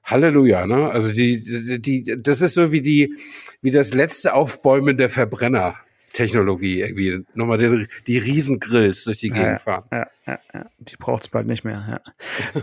Halleluja, 0.05 0.65
ne? 0.65 0.91
Also 0.91 1.13
die, 1.13 1.43
die, 1.77 2.05
die, 2.05 2.23
das 2.23 2.41
ist 2.41 2.55
so 2.55 2.71
wie 2.71 2.83
die, 2.83 3.17
wie 3.63 3.73
das 3.73 3.95
letzte 3.95 4.33
Aufbäumen 4.33 4.97
der 4.97 5.11
Verbrenner. 5.11 5.75
Technologie 6.13 6.81
irgendwie 6.81 7.25
nochmal 7.35 7.59
die, 7.59 7.87
die 8.07 8.19
Riesengrills 8.19 9.05
durch 9.05 9.19
die 9.19 9.31
Gegend 9.31 9.47
ja, 9.47 9.59
fahren. 9.59 9.85
Ja, 9.91 10.07
ja, 10.27 10.39
ja. 10.53 10.67
Die 10.79 10.97
braucht's 10.97 11.29
bald 11.29 11.47
nicht 11.47 11.65
mehr. 11.65 12.03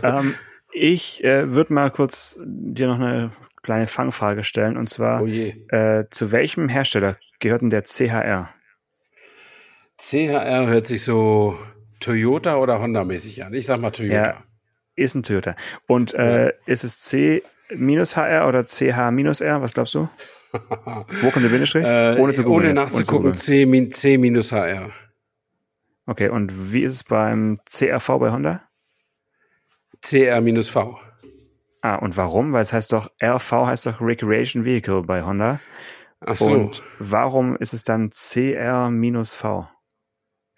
Ja. 0.02 0.18
ähm, 0.18 0.34
ich 0.72 1.24
äh, 1.24 1.52
würde 1.52 1.72
mal 1.72 1.90
kurz 1.90 2.38
dir 2.44 2.86
noch 2.86 3.00
eine 3.00 3.32
kleine 3.62 3.86
Fangfrage 3.86 4.44
stellen 4.44 4.76
und 4.76 4.88
zwar 4.88 5.22
oh 5.22 5.26
äh, 5.26 6.04
zu 6.10 6.30
welchem 6.32 6.68
Hersteller 6.68 7.16
gehört 7.40 7.62
denn 7.62 7.70
der 7.70 7.82
CHR? 7.82 8.48
CHR 9.98 10.66
hört 10.66 10.86
sich 10.86 11.02
so 11.02 11.58
Toyota 12.00 12.56
oder 12.56 12.80
Honda 12.80 13.04
mäßig 13.04 13.44
an. 13.44 13.54
Ich 13.54 13.66
sag 13.66 13.80
mal 13.80 13.90
Toyota. 13.90 14.14
Ja, 14.14 14.44
ist 14.94 15.14
ein 15.14 15.22
Toyota. 15.22 15.56
Und 15.86 16.14
äh, 16.14 16.52
ist 16.66 16.84
es 16.84 17.00
C 17.00 17.42
minus 17.74 18.16
HR 18.16 18.48
oder 18.48 18.64
CH 18.64 19.10
minus 19.10 19.40
R? 19.40 19.60
Was 19.62 19.74
glaubst 19.74 19.94
du? 19.94 20.08
Wo 20.52 21.30
kommt 21.30 21.44
der 21.44 21.50
Bindestrich? 21.50 21.84
Äh, 21.84 22.16
ohne 22.18 22.32
zu 22.32 22.46
ohne 22.46 22.72
nachzugucken, 22.72 23.34
C, 23.34 23.90
C 23.90 24.18
minus 24.18 24.52
HR. 24.52 24.90
Okay, 26.06 26.30
und 26.30 26.72
wie 26.72 26.84
ist 26.84 26.92
es 26.92 27.04
beim 27.04 27.60
CRV 27.66 28.18
bei 28.18 28.30
Honda? 28.30 28.62
CR 30.00 30.40
minus 30.40 30.68
V. 30.70 30.98
Ah, 31.82 31.96
und 31.96 32.16
warum? 32.16 32.52
Weil 32.52 32.62
es 32.62 32.72
heißt 32.72 32.92
doch, 32.92 33.10
RV 33.22 33.52
heißt 33.52 33.86
doch 33.86 34.00
Recreation 34.00 34.64
Vehicle 34.64 35.02
bei 35.02 35.22
Honda. 35.22 35.60
Ach 36.20 36.36
so. 36.36 36.46
Und 36.46 36.82
warum 36.98 37.56
ist 37.56 37.72
es 37.72 37.84
dann 37.84 38.10
CR 38.10 38.90
minus 38.90 39.34
V? 39.34 39.68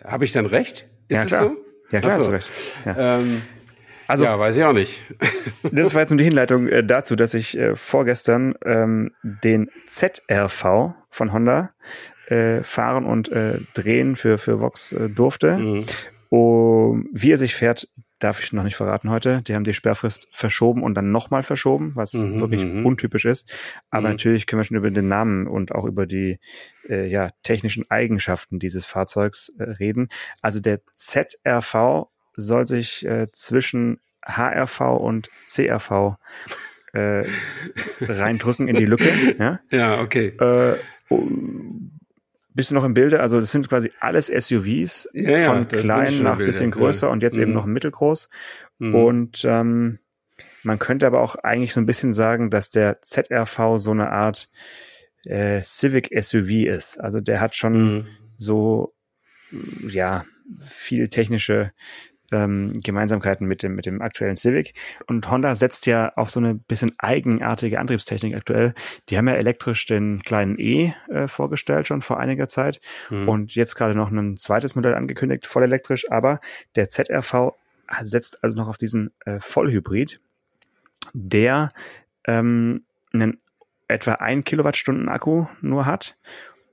Habe 0.02 0.24
ich 0.24 0.32
dann 0.32 0.46
recht? 0.46 0.88
Ist 1.08 1.16
ja, 1.16 1.24
klar. 1.26 1.42
So? 1.48 1.56
Ja, 1.90 2.00
klar, 2.00 2.12
so. 2.12 2.18
hast 2.18 2.26
du 2.26 2.30
recht. 2.30 2.50
Ja. 2.86 3.18
Ähm, 3.18 3.42
also, 4.10 4.24
ja, 4.24 4.38
weiß 4.38 4.56
ich 4.56 4.64
auch 4.64 4.72
nicht. 4.72 5.04
das 5.70 5.94
war 5.94 6.02
jetzt 6.02 6.10
nur 6.10 6.18
die 6.18 6.24
Hinleitung 6.24 6.68
äh, 6.68 6.84
dazu, 6.84 7.16
dass 7.16 7.34
ich 7.34 7.56
äh, 7.56 7.76
vorgestern 7.76 8.54
ähm, 8.64 9.12
den 9.22 9.70
ZRV 9.86 10.94
von 11.08 11.32
Honda 11.32 11.70
äh, 12.26 12.62
fahren 12.62 13.04
und 13.04 13.30
äh, 13.30 13.58
drehen 13.74 14.16
für, 14.16 14.38
für 14.38 14.60
Vox 14.60 14.92
äh, 14.92 15.08
durfte. 15.08 15.56
Mhm. 15.56 15.86
Um, 16.28 17.08
wie 17.12 17.32
er 17.32 17.36
sich 17.36 17.56
fährt, 17.56 17.88
darf 18.20 18.40
ich 18.40 18.52
noch 18.52 18.62
nicht 18.62 18.76
verraten 18.76 19.10
heute. 19.10 19.42
Die 19.42 19.54
haben 19.54 19.64
die 19.64 19.72
Sperrfrist 19.72 20.28
verschoben 20.30 20.82
und 20.82 20.94
dann 20.94 21.10
nochmal 21.10 21.42
verschoben, 21.42 21.92
was 21.96 22.12
mhm, 22.12 22.40
wirklich 22.40 22.62
mhm. 22.62 22.86
untypisch 22.86 23.24
ist. 23.24 23.52
Aber 23.90 24.08
mhm. 24.08 24.14
natürlich 24.14 24.46
können 24.46 24.60
wir 24.60 24.64
schon 24.64 24.76
über 24.76 24.90
den 24.90 25.08
Namen 25.08 25.46
und 25.46 25.72
auch 25.72 25.86
über 25.86 26.06
die 26.06 26.38
äh, 26.88 27.08
ja, 27.08 27.30
technischen 27.42 27.90
Eigenschaften 27.90 28.58
dieses 28.58 28.86
Fahrzeugs 28.86 29.48
äh, 29.58 29.64
reden. 29.64 30.08
Also 30.42 30.60
der 30.60 30.80
ZRV 30.94 32.08
soll 32.36 32.66
sich 32.66 33.04
äh, 33.06 33.28
zwischen 33.32 34.00
HRV 34.24 34.80
und 34.80 35.30
CRV 35.44 36.16
äh, 36.92 37.24
reindrücken 38.00 38.68
in 38.68 38.76
die 38.76 38.86
Lücke. 38.86 39.10
Ja, 39.38 39.60
ja 39.70 40.00
okay. 40.00 40.28
Äh, 40.38 40.76
bist 42.52 42.70
du 42.70 42.74
noch 42.74 42.84
im 42.84 42.94
Bilde? 42.94 43.20
Also 43.20 43.40
das 43.40 43.50
sind 43.50 43.68
quasi 43.68 43.92
alles 44.00 44.26
SUVs 44.26 45.08
ja, 45.12 45.38
von 45.40 45.68
klein 45.68 46.22
nach 46.22 46.38
bisschen 46.38 46.70
größer 46.70 47.06
ja. 47.06 47.12
und 47.12 47.22
jetzt 47.22 47.36
mhm. 47.36 47.42
eben 47.42 47.52
noch 47.52 47.66
mittelgroß. 47.66 48.28
Mhm. 48.78 48.94
Und 48.94 49.44
ähm, 49.44 49.98
Man 50.62 50.78
könnte 50.78 51.06
aber 51.06 51.20
auch 51.20 51.36
eigentlich 51.36 51.72
so 51.72 51.80
ein 51.80 51.86
bisschen 51.86 52.12
sagen, 52.12 52.50
dass 52.50 52.70
der 52.70 53.00
ZRV 53.02 53.76
so 53.76 53.92
eine 53.92 54.10
Art 54.10 54.50
äh, 55.24 55.62
Civic 55.62 56.10
SUV 56.20 56.66
ist. 56.66 56.98
Also 56.98 57.20
der 57.20 57.40
hat 57.40 57.56
schon 57.56 57.94
mhm. 57.94 58.06
so, 58.36 58.94
ja, 59.86 60.24
viel 60.58 61.08
technische 61.08 61.72
ähm, 62.32 62.72
Gemeinsamkeiten 62.82 63.46
mit 63.46 63.62
dem, 63.62 63.74
mit 63.74 63.86
dem 63.86 64.02
aktuellen 64.02 64.36
Civic. 64.36 64.74
Und 65.06 65.28
Honda 65.30 65.54
setzt 65.54 65.86
ja 65.86 66.12
auf 66.16 66.30
so 66.30 66.40
eine 66.40 66.54
bisschen 66.54 66.92
eigenartige 66.98 67.78
Antriebstechnik 67.78 68.34
aktuell. 68.36 68.74
Die 69.08 69.18
haben 69.18 69.28
ja 69.28 69.34
elektrisch 69.34 69.86
den 69.86 70.22
kleinen 70.22 70.58
E 70.58 70.92
äh, 71.08 71.28
vorgestellt 71.28 71.88
schon 71.88 72.02
vor 72.02 72.18
einiger 72.18 72.48
Zeit 72.48 72.80
mhm. 73.10 73.28
und 73.28 73.54
jetzt 73.54 73.74
gerade 73.74 73.94
noch 73.94 74.10
ein 74.10 74.36
zweites 74.36 74.74
Modell 74.74 74.94
angekündigt, 74.94 75.46
voll 75.46 75.62
elektrisch. 75.62 76.10
Aber 76.10 76.40
der 76.76 76.88
ZRV 76.88 77.52
setzt 78.02 78.42
also 78.44 78.56
noch 78.56 78.68
auf 78.68 78.78
diesen 78.78 79.12
äh, 79.24 79.40
Vollhybrid, 79.40 80.20
der 81.12 81.70
ähm, 82.26 82.84
einen 83.12 83.40
etwa 83.88 84.12
ein 84.12 84.44
Kilowattstunden 84.44 85.08
Akku 85.08 85.46
nur 85.60 85.84
hat 85.84 86.16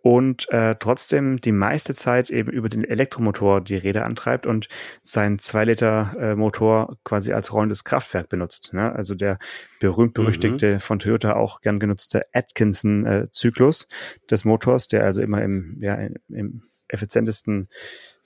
und 0.02 0.50
äh, 0.50 0.76
trotzdem 0.80 1.42
die 1.42 1.52
meiste 1.52 1.94
Zeit 1.94 2.30
eben 2.30 2.52
über 2.52 2.70
den 2.70 2.84
Elektromotor 2.84 3.62
die 3.62 3.76
Räder 3.76 4.06
antreibt 4.06 4.46
und 4.46 4.70
seinen 5.04 5.40
2 5.40 5.66
Liter 5.66 6.16
äh, 6.20 6.36
Motor 6.36 6.98
quasi 7.04 7.34
als 7.34 7.52
rollendes 7.52 7.84
Kraftwerk 7.84 8.30
benutzt. 8.30 8.74
Ne? 8.74 8.94
Also 8.94 9.16
der 9.16 9.40
berühmt-berüchtigte 9.80 10.76
mhm. 10.76 10.80
von 10.80 11.00
Toyota 11.00 11.36
auch 11.36 11.62
gern 11.62 11.80
genutzte 11.80 12.24
Atkinson-Zyklus 12.34 13.84
äh, 13.84 14.28
des 14.30 14.46
Motors, 14.46 14.88
der 14.88 15.04
also 15.04 15.22
immer 15.22 15.42
im, 15.42 15.78
ja, 15.82 15.98
im 16.30 16.64
effizientesten 16.88 17.70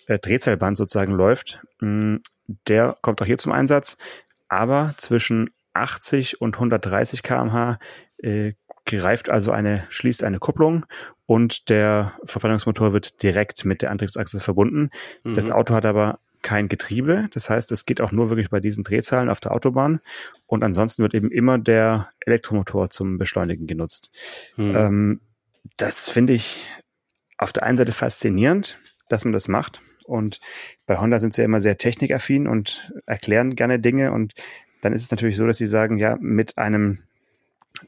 äh, 0.08 0.20
Drehzahlband 0.20 0.78
sozusagen 0.78 1.14
läuft. 1.14 1.62
Mm, 1.80 2.18
der 2.68 2.98
kommt 3.02 3.22
auch 3.22 3.26
hier 3.26 3.38
zum 3.38 3.52
Einsatz, 3.52 3.98
aber 4.50 4.94
zwischen 4.98 5.50
80 5.74 6.42
und 6.42 6.56
130 6.56 7.24
kmh 7.24 7.80
äh, 8.18 8.54
greift 8.86 9.30
also 9.30 9.52
eine, 9.52 9.86
schließt 9.90 10.24
eine 10.24 10.40
Kupplung 10.40 10.86
und 11.26 11.70
der 11.70 12.14
Verbrennungsmotor 12.26 12.94
wird 12.94 13.24
direkt 13.24 13.66
mit 13.66 13.82
der 13.82 13.92
Antriebsachse 13.92 14.40
verbunden. 14.40 14.90
Mhm. 15.24 15.36
Das 15.36 15.52
Auto 15.52 15.74
hat 15.74 15.86
aber 15.86 16.20
kein 16.42 16.70
Getriebe. 16.70 17.30
Das 17.34 17.50
heißt, 17.50 17.72
es 17.72 17.86
geht 17.86 18.02
auch 18.02 18.12
nur 18.12 18.30
wirklich 18.30 18.50
bei 18.50 18.60
diesen 18.60 18.84
Drehzahlen 18.84 19.30
auf 19.30 19.40
der 19.40 19.52
Autobahn. 19.52 20.00
Und 20.48 20.64
ansonsten 20.64 21.04
wird 21.04 21.14
eben 21.14 21.32
immer 21.32 21.58
der 21.58 22.10
Elektromotor 22.26 22.90
zum 22.90 23.18
Beschleunigen 23.18 23.68
genutzt. 23.68 24.12
Mhm. 24.58 24.76
Ähm, 24.76 25.22
das 25.78 26.10
finde 26.10 26.34
ich 26.34 26.64
auf 27.38 27.54
der 27.54 27.64
einen 27.64 27.78
Seite 27.78 27.92
faszinierend, 27.92 28.78
dass 29.08 29.24
man 29.24 29.34
das 29.34 29.48
macht. 29.48 29.82
Und 30.06 30.40
bei 30.86 30.98
Honda 30.98 31.20
sind 31.20 31.34
sie 31.34 31.42
ja 31.42 31.46
immer 31.46 31.62
sehr 31.62 31.78
technikaffin 31.78 32.48
und 32.48 32.92
erklären 33.06 33.56
gerne 33.56 33.80
Dinge. 33.80 34.12
Und 34.12 34.34
dann 34.82 34.94
ist 34.94 35.04
es 35.04 35.12
natürlich 35.12 35.38
so, 35.38 35.46
dass 35.46 35.58
sie 35.58 35.68
sagen, 35.68 35.98
ja, 35.98 36.18
mit 36.20 36.58
einem 36.58 37.04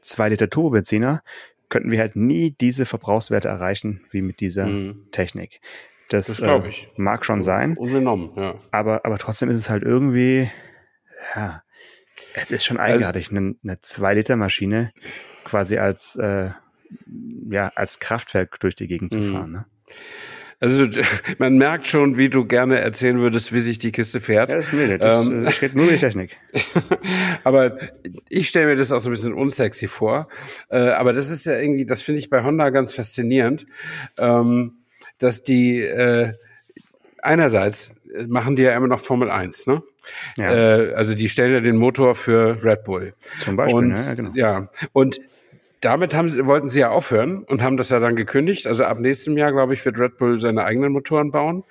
2 0.00 0.30
Liter 0.30 0.50
Turbobenziner 0.50 1.22
könnten 1.68 1.90
wir 1.90 1.98
halt 1.98 2.16
nie 2.16 2.50
diese 2.50 2.86
Verbrauchswerte 2.86 3.48
erreichen 3.48 4.04
wie 4.10 4.22
mit 4.22 4.40
dieser 4.40 4.66
mhm. 4.66 5.08
Technik. 5.10 5.60
Das, 6.08 6.26
das 6.26 6.40
äh, 6.40 6.70
mag 6.96 7.24
schon 7.24 7.42
sein. 7.42 7.76
Unbenommen, 7.76 8.32
ja. 8.36 8.54
Aber, 8.70 9.04
aber 9.04 9.18
trotzdem 9.18 9.48
ist 9.48 9.56
es 9.56 9.70
halt 9.70 9.82
irgendwie, 9.82 10.50
ja, 11.34 11.62
es 12.34 12.50
ist 12.50 12.64
schon 12.64 12.78
eigenartig, 12.78 13.30
eine, 13.30 13.54
eine 13.62 13.80
2 13.80 14.14
Liter 14.14 14.36
Maschine 14.36 14.92
quasi 15.44 15.78
als, 15.78 16.16
äh, 16.16 16.50
ja, 17.50 17.72
als 17.74 18.00
Kraftwerk 18.00 18.60
durch 18.60 18.76
die 18.76 18.86
Gegend 18.86 19.12
zu 19.12 19.20
mhm. 19.20 19.32
fahren. 19.32 19.52
Ne? 19.52 19.66
Also 20.60 20.86
man 21.38 21.58
merkt 21.58 21.86
schon, 21.86 22.16
wie 22.16 22.28
du 22.28 22.44
gerne 22.44 22.80
erzählen 22.80 23.18
würdest, 23.18 23.52
wie 23.52 23.60
sich 23.60 23.78
die 23.78 23.92
Kiste 23.92 24.20
fährt. 24.20 24.50
Ja, 24.50 24.56
das 24.56 24.66
ist 24.66 24.72
mir 24.72 24.98
das, 24.98 25.26
ähm, 25.26 25.44
das 25.44 25.54
steht 25.54 25.74
nur 25.74 25.86
die 25.86 25.98
Technik. 25.98 26.36
aber 27.44 27.78
ich 28.28 28.48
stelle 28.48 28.66
mir 28.66 28.76
das 28.76 28.92
auch 28.92 29.00
so 29.00 29.10
ein 29.10 29.12
bisschen 29.12 29.34
unsexy 29.34 29.88
vor. 29.88 30.28
Äh, 30.68 30.88
aber 30.90 31.12
das 31.12 31.30
ist 31.30 31.46
ja 31.46 31.58
irgendwie, 31.58 31.86
das 31.86 32.02
finde 32.02 32.20
ich 32.20 32.30
bei 32.30 32.42
Honda 32.42 32.70
ganz 32.70 32.92
faszinierend, 32.92 33.66
ähm, 34.18 34.78
dass 35.18 35.42
die 35.42 35.80
äh, 35.80 36.32
einerseits 37.22 37.94
machen 38.26 38.56
die 38.56 38.62
ja 38.62 38.76
immer 38.76 38.86
noch 38.86 39.00
Formel 39.00 39.30
1, 39.30 39.66
ne? 39.66 39.82
Ja. 40.36 40.52
Äh, 40.52 40.94
also 40.94 41.14
die 41.14 41.28
stellen 41.28 41.52
ja 41.52 41.60
den 41.60 41.76
Motor 41.76 42.14
für 42.14 42.62
Red 42.62 42.84
Bull. 42.84 43.14
Zum 43.40 43.56
Beispiel, 43.56 43.76
und, 43.76 43.96
ja, 43.96 44.14
genau. 44.14 44.30
Ja, 44.34 44.68
und 44.92 45.20
damit 45.84 46.14
haben, 46.14 46.46
wollten 46.46 46.68
sie 46.68 46.80
ja 46.80 46.90
aufhören 46.90 47.44
und 47.44 47.62
haben 47.62 47.76
das 47.76 47.90
ja 47.90 48.00
dann 48.00 48.16
gekündigt. 48.16 48.66
Also 48.66 48.84
ab 48.84 48.98
nächstem 48.98 49.36
Jahr, 49.36 49.52
glaube 49.52 49.74
ich, 49.74 49.84
wird 49.84 49.98
Red 49.98 50.16
Bull 50.16 50.40
seine 50.40 50.64
eigenen 50.64 50.92
Motoren 50.92 51.30
bauen. 51.30 51.64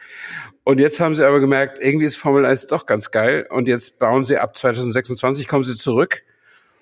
Und 0.64 0.80
jetzt 0.80 1.00
haben 1.00 1.14
sie 1.14 1.26
aber 1.26 1.40
gemerkt, 1.40 1.78
irgendwie 1.82 2.06
ist 2.06 2.18
Formel 2.18 2.46
1 2.46 2.68
doch 2.68 2.86
ganz 2.86 3.12
geil. 3.12 3.48
Und 3.50 3.68
jetzt 3.68 4.00
bauen 4.00 4.24
sie 4.24 4.38
ab 4.38 4.56
2026, 4.56 5.48
kommen 5.48 5.64
sie 5.64 5.76
zurück 5.76 6.24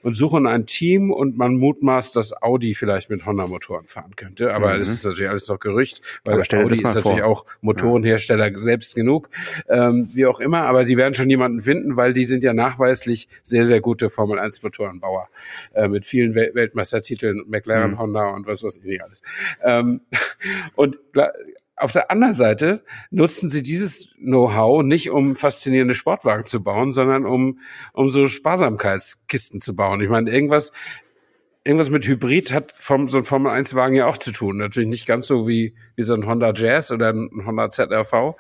und 0.04 0.16
suchen 0.16 0.48
ein 0.48 0.66
Team 0.66 1.12
und 1.12 1.38
man 1.38 1.56
mutmaßt, 1.58 2.16
dass 2.16 2.42
Audi 2.42 2.76
vielleicht 2.76 3.10
mit 3.10 3.26
Honda-Motoren 3.26 3.88
fahren 3.88 4.16
könnte. 4.16 4.54
Aber 4.54 4.74
mhm. 4.74 4.80
das 4.80 4.90
ist 4.90 5.06
natürlich 5.06 5.30
alles 5.30 5.48
noch 5.48 5.60
Gerücht, 5.60 6.02
weil 6.24 6.36
Audi 6.36 6.74
ist 6.74 6.84
natürlich 6.84 7.20
vor. 7.20 7.26
auch 7.26 7.46
Motorenhersteller 7.62 8.52
ja. 8.52 8.58
selbst 8.58 8.96
genug, 8.96 9.30
ähm, 9.70 10.10
wie 10.14 10.26
auch 10.26 10.40
immer. 10.40 10.64
Aber 10.64 10.86
die 10.86 10.98
werden 10.98 11.14
schon 11.14 11.30
jemanden 11.30 11.62
finden, 11.62 11.96
weil 11.96 12.14
die 12.14 12.26
sind 12.26 12.44
ja 12.44 12.54
nachweislich 12.54 13.28
sehr, 13.44 13.66
sehr 13.66 13.82
gute 13.82 14.10
Formel-1-Motorenbauer 14.10 15.28
äh, 15.74 15.88
mit 15.88 16.06
vielen 16.06 16.36
Wel 16.36 16.52
Weltmeistertiteln, 16.54 17.44
McLaren, 17.48 17.92
mhm. 17.92 18.00
Honda 18.00 18.30
und 18.30 18.48
was 18.48 18.64
weiß 18.64 18.78
ich 18.78 18.84
nicht 18.84 19.04
alles. 19.04 19.22
Ähm, 19.64 20.02
und 20.76 21.00
auf 21.82 21.92
der 21.92 22.12
anderen 22.12 22.34
Seite 22.34 22.84
nutzen 23.10 23.50
sie 23.50 23.62
dieses 23.62 24.14
Know-how 24.18 24.84
nicht, 24.84 25.10
um 25.10 25.36
faszinierende 25.36 25.96
Sportwagen 25.96 26.46
zu 26.46 26.64
bauen, 26.64 26.92
sondern 26.92 27.26
um, 27.26 27.60
um 27.94 28.10
so 28.10 28.28
Sparsamkeitskisten 28.28 29.62
zu 29.62 29.76
bauen. 29.76 30.02
Ich 30.02 30.10
meine, 30.10 30.30
irgendwas, 30.32 30.72
irgendwas 31.64 31.92
mit 31.92 32.08
Hybrid 32.08 32.52
hat 32.52 32.74
vom, 32.76 33.08
so 33.08 33.20
ein 33.20 33.24
Formel-1-Wagen 33.24 33.96
ja 33.96 34.08
auch 34.08 34.18
zu 34.18 34.32
tun. 34.32 34.58
Natürlich 34.58 34.90
nicht 34.90 35.06
ganz 35.06 35.28
so 35.28 35.48
wie, 35.48 35.76
wie 35.96 36.02
so 36.02 36.16
ein 36.16 36.26
Honda 36.26 36.54
Jazz 36.56 36.92
oder 36.92 37.10
ein 37.10 37.30
Honda 37.46 37.70
ZRV, 37.70 38.36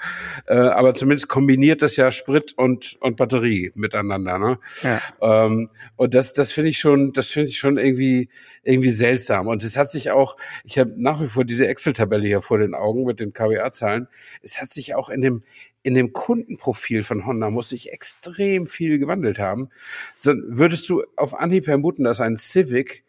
äh, 0.48 0.56
aber 0.56 0.96
zumindest 0.96 1.28
kombiniert 1.28 1.84
das 1.84 1.96
ja 1.98 2.10
Sprit 2.10 2.54
und, 2.58 2.98
und 3.00 3.18
Batterie 3.18 3.72
miteinander. 3.76 4.40
Ne? 4.40 4.60
Ja. 4.82 5.02
Ähm, 5.22 5.70
und 5.98 6.16
das, 6.16 6.34
das 6.34 6.52
finde 6.52 6.72
ich 6.72 6.80
schon, 6.80 7.14
das 7.14 7.28
finde 7.28 7.50
ich 7.50 7.60
schon 7.60 7.78
irgendwie, 7.78 8.30
irgendwie 8.64 8.92
seltsam. 8.92 9.48
Und 9.48 9.64
es 9.64 9.78
hat 9.78 9.92
sich 9.92 10.10
auch, 10.10 10.36
ich 10.64 10.80
habe 10.80 10.92
nach 10.98 11.22
wie 11.22 11.28
vor 11.28 11.46
diese 11.46 11.68
Excel-Tabelle 11.68 12.28
hier 12.28 12.42
vor 12.42 12.58
den 12.58 12.74
Augen 12.74 13.06
mit 13.06 13.20
den 13.20 13.34
KWA-Zahlen. 13.34 14.08
Es 14.42 14.60
hat 14.60 14.72
sich 14.72 14.96
auch 14.96 15.10
in 15.10 15.22
dem, 15.22 15.44
in 15.84 15.94
dem 15.94 16.12
Kundenprofil 16.12 17.04
von 17.04 17.26
Honda 17.28 17.52
muss 17.52 17.70
sich 17.70 17.92
extrem 17.92 18.66
viel 18.66 18.98
gewandelt 18.98 19.38
haben. 19.38 19.70
So, 20.16 20.34
würdest 20.48 20.90
du 20.90 21.04
auf 21.16 21.36
Anhieb 21.36 21.66
vermuten, 21.66 22.04
dass 22.04 22.20
ein 22.20 22.36
Civic 22.36 23.04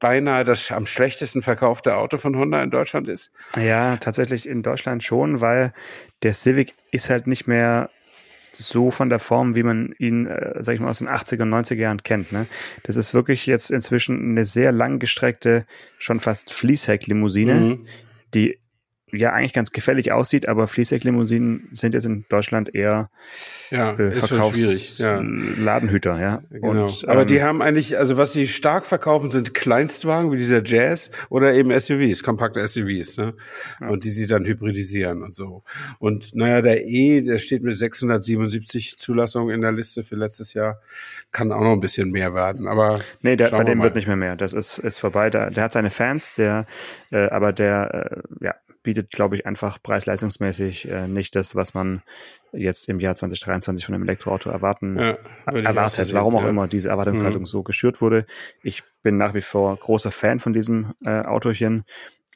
beinahe 0.00 0.44
das 0.44 0.70
am 0.70 0.86
schlechtesten 0.86 1.42
verkaufte 1.42 1.96
Auto 1.96 2.18
von 2.18 2.36
Honda 2.36 2.62
in 2.62 2.70
Deutschland 2.70 3.08
ist? 3.08 3.32
Ja, 3.56 3.96
tatsächlich 3.96 4.46
in 4.46 4.62
Deutschland 4.62 5.02
schon, 5.02 5.40
weil 5.40 5.72
der 6.22 6.34
Civic 6.34 6.74
ist 6.90 7.10
halt 7.10 7.26
nicht 7.26 7.46
mehr 7.46 7.90
so 8.52 8.90
von 8.90 9.08
der 9.08 9.18
Form, 9.18 9.54
wie 9.54 9.62
man 9.62 9.94
ihn, 9.98 10.26
äh, 10.26 10.62
sag 10.62 10.74
ich 10.74 10.80
mal, 10.80 10.90
aus 10.90 10.98
den 10.98 11.08
80er 11.08 11.42
und 11.42 11.54
90er 11.54 11.76
Jahren 11.76 12.02
kennt. 12.02 12.32
Ne? 12.32 12.46
Das 12.82 12.96
ist 12.96 13.14
wirklich 13.14 13.46
jetzt 13.46 13.70
inzwischen 13.70 14.30
eine 14.30 14.44
sehr 14.46 14.72
langgestreckte, 14.72 15.64
schon 15.98 16.20
fast 16.20 16.52
Fließheck-Limousine, 16.52 17.54
mhm. 17.54 17.86
die 18.34 18.58
ja 19.12 19.32
eigentlich 19.32 19.52
ganz 19.52 19.72
gefällig 19.72 20.12
aussieht, 20.12 20.48
aber 20.48 20.68
Fließhecklimousinen 20.68 21.68
sind 21.72 21.94
jetzt 21.94 22.04
in 22.04 22.24
Deutschland 22.28 22.74
eher 22.74 23.10
ja, 23.70 23.92
äh, 23.92 24.12
Verkaufs 24.12 24.98
ja. 24.98 25.20
Ladenhüter, 25.20 26.20
ja. 26.20 26.42
Genau. 26.50 26.84
Und, 26.84 27.08
aber 27.08 27.22
ähm, 27.22 27.26
die 27.26 27.42
haben 27.42 27.62
eigentlich, 27.62 27.98
also 27.98 28.16
was 28.16 28.32
sie 28.32 28.48
stark 28.48 28.86
verkaufen, 28.86 29.30
sind 29.30 29.54
Kleinstwagen 29.54 30.32
wie 30.32 30.36
dieser 30.36 30.64
Jazz 30.64 31.10
oder 31.28 31.54
eben 31.54 31.78
SUVs, 31.78 32.22
kompakte 32.22 32.66
SUVs, 32.66 33.18
ne? 33.18 33.34
Ja. 33.80 33.88
Und 33.88 34.04
die 34.04 34.10
sie 34.10 34.26
dann 34.26 34.44
hybridisieren 34.44 35.22
und 35.22 35.34
so. 35.34 35.62
Und 35.98 36.34
naja, 36.34 36.62
der 36.62 36.86
E, 36.86 37.20
der 37.20 37.38
steht 37.38 37.62
mit 37.62 37.76
677 37.76 38.98
Zulassungen 38.98 39.54
in 39.54 39.60
der 39.60 39.72
Liste 39.72 40.02
für 40.04 40.16
letztes 40.16 40.54
Jahr, 40.54 40.80
kann 41.32 41.52
auch 41.52 41.60
noch 41.60 41.72
ein 41.72 41.80
bisschen 41.80 42.10
mehr 42.10 42.34
werden. 42.34 42.66
Aber 42.66 43.00
nee, 43.22 43.36
der, 43.36 43.50
bei 43.50 43.64
dem 43.64 43.82
wird 43.82 43.94
nicht 43.94 44.06
mehr 44.06 44.16
mehr. 44.16 44.36
Das 44.36 44.52
ist 44.52 44.78
ist 44.78 44.98
vorbei. 44.98 45.30
Der, 45.30 45.50
der 45.50 45.64
hat 45.64 45.72
seine 45.72 45.90
Fans, 45.90 46.34
der, 46.34 46.66
äh, 47.10 47.28
aber 47.28 47.52
der, 47.52 48.22
äh, 48.40 48.44
ja 48.44 48.54
bietet, 48.82 49.10
glaube 49.10 49.36
ich, 49.36 49.46
einfach 49.46 49.82
preis-leistungsmäßig 49.82 50.88
äh, 50.88 51.08
nicht 51.08 51.36
das, 51.36 51.54
was 51.54 51.74
man 51.74 52.02
jetzt 52.52 52.88
im 52.88 53.00
Jahr 53.00 53.14
2023 53.14 53.84
von 53.84 53.94
einem 53.94 54.04
Elektroauto 54.04 54.50
erwarten 54.50 54.98
ja, 54.98 55.18
erwartet. 55.46 56.12
Warum 56.12 56.36
auch 56.36 56.42
ja. 56.42 56.48
immer 56.48 56.68
diese 56.68 56.88
Erwartungshaltung 56.88 57.42
mhm. 57.42 57.46
so 57.46 57.62
geschürt 57.62 58.00
wurde. 58.00 58.26
Ich 58.62 58.82
bin 59.02 59.16
nach 59.16 59.34
wie 59.34 59.40
vor 59.40 59.76
großer 59.76 60.10
Fan 60.10 60.40
von 60.40 60.52
diesem 60.52 60.94
äh, 61.04 61.22
Autochen, 61.22 61.84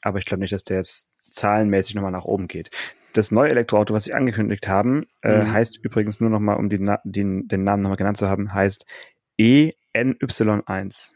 aber 0.03 0.19
ich 0.19 0.25
glaube 0.25 0.41
nicht, 0.41 0.53
dass 0.53 0.65
der 0.65 0.79
jetzt 0.79 1.11
zahlenmäßig 1.31 1.95
nochmal 1.95 2.13
nach 2.13 2.25
oben 2.25 2.49
geht. 2.49 2.71
Das 3.15 3.31
neue 3.31 3.51
Elektroauto, 3.51 3.93
was 3.93 4.05
sie 4.05 4.15
angekündigt 4.15 4.69
haben, 4.69 5.07
äh, 5.23 5.39
mhm. 5.39 5.53
heißt 5.53 5.79
übrigens 5.83 6.21
nur 6.21 6.31
nochmal, 6.31 6.57
um 6.57 6.69
die, 6.69 6.79
den, 7.05 7.49
den 7.49 7.65
Namen 7.65 7.83
nochmal 7.83 7.99
genannt 7.99 8.17
zu 8.17 8.29
haben, 8.29 8.53
heißt 8.55 8.87
ENY1. 9.39 11.15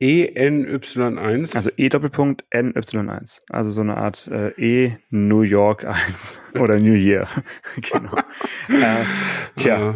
ENY1. 0.00 1.54
Also 1.56 1.70
E 1.76 1.88
Doppelpunkt 1.88 2.44
NY1. 2.52 3.42
Also 3.50 3.70
so 3.70 3.80
eine 3.80 3.96
Art 3.96 4.28
äh, 4.28 4.50
E 4.58 4.96
New 5.10 5.42
York 5.42 5.84
1 5.84 6.40
oder 6.58 6.78
New 6.78 6.94
Year. 6.94 7.26
genau. 7.76 8.16
äh, 8.68 9.04
tja. 9.56 9.94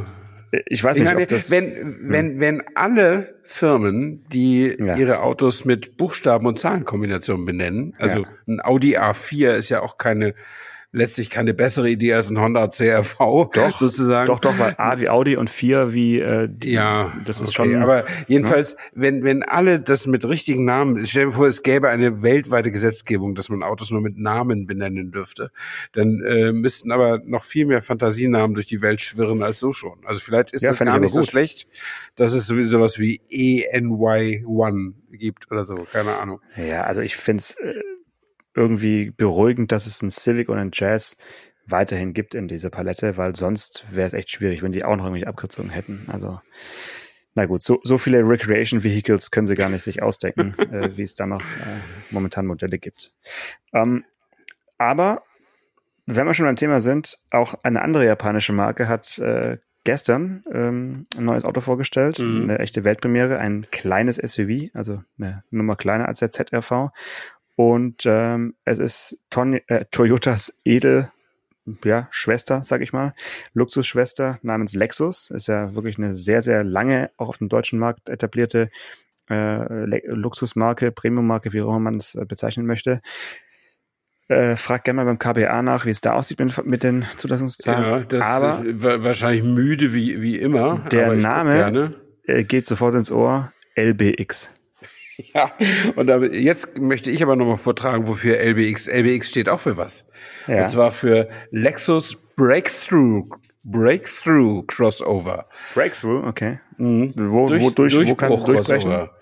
ich 0.67 0.83
weiß 0.83 0.99
nicht, 0.99 1.07
meine, 1.07 1.23
ob 1.23 1.29
das. 1.29 1.51
wenn, 1.51 1.97
wenn, 2.03 2.41
wenn 2.41 2.63
alle 2.75 3.35
Firmen, 3.45 4.25
die 4.33 4.77
Ja. 4.79 4.97
ihre 4.97 5.21
Autos 5.21 5.65
mit 5.65 5.97
Buchstaben- 5.97 6.47
und 6.47 6.59
Zahlenkombinationen 6.59 7.45
benennen, 7.45 7.95
also 7.99 8.21
Ja. 8.21 8.29
ein 8.47 8.61
Audi 8.63 8.97
A4 8.97 9.53
ist 9.57 9.69
ja 9.71 9.81
auch 9.83 9.99
keine, 9.99 10.35
letztlich 10.91 11.29
keine 11.29 11.53
bessere 11.53 11.91
Idee 11.91 12.15
als 12.15 12.31
ein 12.31 12.41
Honda 12.41 12.69
CRV, 12.69 13.51
Doch, 13.53 13.79
sozusagen. 13.79 14.27
Doch, 14.27 14.41
doch, 14.41 14.59
weil 14.59 14.75
A 14.79 14.99
wie 14.99 15.09
Audi 15.09 15.37
und 15.37 15.51
4 15.51 15.93
wie 15.93 16.19
äh, 16.19 16.49
die, 16.51 16.73
Ja, 16.73 17.13
das 17.27 17.41
ist 17.41 17.59
okay, 17.59 17.73
schon. 17.73 17.83
Aber 17.83 18.05
jedenfalls, 18.27 18.77
wenn 18.95 19.23
wenn 19.23 19.43
alle 19.43 19.81
das 19.81 20.07
mit 20.07 20.25
richtigen 20.25 20.65
Namen, 20.65 21.07
stell 21.07 21.27
dir 21.27 21.33
vor, 21.33 21.47
es 21.47 21.63
gäbe 21.63 21.89
eine 21.91 22.23
weltweite 22.23 22.71
Gesetzgebung, 22.71 23.35
dass 23.35 23.51
man 23.51 23.63
Autos 23.63 23.91
nur 23.91 24.01
mit 24.01 24.17
Namen 24.17 24.67
benennen 24.67 25.11
dürfte, 25.11 25.51
dann 25.93 26.23
äh, 26.25 26.53
müssten 26.53 26.91
aber 26.91 27.21
noch 27.25 27.45
viel 27.45 27.67
mehr 27.67 27.83
Fantasienamen 27.83 28.55
durch 28.55 28.67
die 28.67 28.81
Welt 28.81 29.01
schwirren 29.03 29.43
als 29.43 29.59
so 29.59 29.73
schon. 29.73 29.99
Also 30.07 30.21
vielleicht 30.21 30.53
ist 30.53 30.63
Ja, 30.63 30.71
das 30.71 30.79
gar 30.79 30.99
nicht 30.99 31.13
so 31.13 31.23
schlecht, 31.23 31.69
dass 32.17 32.33
es 32.33 32.47
sowieso 32.47 32.79
sowas 32.79 32.99
wie 32.99 33.21
ENY1 33.31 34.93
gibt 35.13 35.51
oder 35.51 35.65
so, 35.65 35.87
keine 35.91 36.17
Ahnung. 36.17 36.41
Ja, 36.57 36.83
also 36.85 37.01
ich 37.01 37.17
finde 37.17 37.41
es 37.41 37.57
äh, 37.57 37.75
irgendwie 38.59 39.11
beruhigend, 39.17 39.73
dass 39.73 39.87
es 39.87 40.03
ein 40.03 40.11
Civic 40.11 40.49
und 40.49 40.59
ein 40.59 40.71
Jazz 40.73 41.17
weiterhin 41.67 42.13
gibt 42.15 42.35
in 42.35 42.49
dieser 42.49 42.71
Palette, 42.71 43.17
weil 43.17 43.37
sonst 43.37 43.85
wäre 43.95 44.07
es 44.07 44.13
echt 44.13 44.31
schwierig, 44.31 44.63
wenn 44.63 44.73
die 44.73 44.85
auch 44.85 44.97
noch 44.97 45.05
irgendwelche 45.05 45.29
Abkürzungen 45.29 45.71
hätten. 45.71 46.07
Also, 46.09 46.41
na 47.35 47.47
gut, 47.47 47.63
so, 47.63 47.79
so 47.83 47.99
viele 47.99 48.27
Recreation 48.27 48.83
Vehicles 48.83 49.31
können 49.31 49.47
sie 49.47 49.55
gar 49.55 49.69
nicht 49.69 49.83
sich 49.83 50.03
ausdenken, 50.03 50.55
äh, 50.73 50.97
wie 50.97 51.03
es 51.03 51.15
da 51.15 51.27
noch 51.27 51.43
äh, 51.43 52.11
momentan 52.11 52.47
Modelle 52.47 52.79
gibt. 52.79 53.13
Ähm, 53.73 54.05
aber 54.79 55.23
wenn 56.07 56.27
wir 56.27 56.35
schon 56.35 56.47
beim 56.47 56.57
Thema 56.57 56.81
sind, 56.81 57.19
auch 57.31 57.55
eine 57.63 57.83
andere 57.83 58.07
japanische 58.07 58.53
Marke 58.55 58.89
hat 58.89 59.19
äh, 59.19 59.59
gestern 59.85 60.43
ähm, 60.53 61.05
ein 61.17 61.25
neues 61.25 61.45
Auto 61.45 61.61
vorgestellt, 61.61 62.19
Mhm. 62.19 62.45
eine 62.45 62.59
echte 62.61 62.83
Weltpremiere, 62.85 63.39
ein 63.39 63.67
kleines 63.71 64.17
SUV, 64.17 64.71
also 64.75 65.03
eine 65.19 65.45
Nummer 65.51 65.77
kleiner 65.77 66.09
als 66.09 66.21
der 66.21 66.31
ZRV. 66.31 66.91
Und 67.59 68.05
ähm, 68.07 68.55
es 68.65 68.79
ist 68.79 69.21
Ton 69.31 69.55
äh, 69.67 69.85
Toyotas 69.91 70.61
Edel, 70.65 71.11
ja, 71.85 72.07
Schwester, 72.13 72.63
sag 72.65 72.83
ich 72.83 72.93
mal, 72.93 73.15
Luxusschwester 73.53 74.39
namens 74.43 74.75
Lexus. 74.75 75.29
Ist 75.31 75.49
ja 75.49 75.75
wirklich 75.75 75.99
eine 75.99 76.15
sehr, 76.15 76.41
sehr 76.41 76.63
lange, 76.63 77.11
auch 77.17 77.29
auf 77.29 77.39
dem 77.39 77.49
deutschen 77.49 77.81
Markt 77.81 78.11
etablierte 78.11 78.71
äh, 79.29 80.07
Luxusmarke, 80.07 80.93
Premiummarke, 80.93 81.53
wie 81.53 81.61
auch 81.63 81.67
immer 81.71 81.81
man 81.81 81.97
es 81.97 82.15
äh, 82.15 82.25
bezeichnen 82.27 82.65
möchte. 82.65 83.01
Äh, 84.29 84.55
frag 84.55 84.85
gerne 84.85 84.99
mal 85.03 85.07
beim 85.07 85.19
KBA 85.19 85.61
nach, 85.63 85.85
wie 85.85 85.91
es 85.91 86.01
da 86.01 86.13
aussieht 86.13 86.39
mit, 86.39 86.65
mit 86.65 86.85
den 86.85 87.07
Zulassungszahlen. 87.17 87.83
Ja, 87.83 88.01
das 88.05 88.25
Aber 88.25 88.65
ist 88.65 88.85
wa- 88.85 89.03
wahrscheinlich 89.03 89.43
müde 89.43 89.93
wie 89.93 90.23
wie 90.23 90.37
immer. 90.39 90.79
Der 90.93 91.13
Name- 91.15 91.95
äh, 92.25 92.45
geht 92.45 92.67
sofort 92.67 92.95
ins 92.95 93.11
Ohr. 93.11 93.53
LBX. 93.75 94.53
Ja, 95.35 95.53
und 95.97 96.33
jetzt 96.33 96.81
möchte 96.81 97.11
ich 97.11 97.23
aber 97.23 97.37
nochmal 97.37 97.57
vortragen, 97.57 98.07
wofür 98.07 98.39
LBX, 98.39 98.87
LBX 98.87 99.29
steht 99.29 99.49
auch 99.49 99.61
für 99.61 99.77
was. 99.77 100.11
Ja. 100.47 100.63
Und 100.63 100.69
zwar 100.69 100.93
für 100.93 101.29
Lexus 101.51 102.17
Breakthrough, 102.37 103.29
Breakthrough 103.65 104.65
Crossover. 104.67 105.47
Breakthrough, 105.75 106.25
okay. 106.27 106.61
Mhm. 106.77 107.13
Wo, 107.17 107.51
wo, 107.51 107.71
durch, 107.71 107.97
wo 108.09 108.15
kann 108.15 108.33
es 108.33 108.45
durchbrechen? 108.45 108.91
Crossover. 108.91 109.15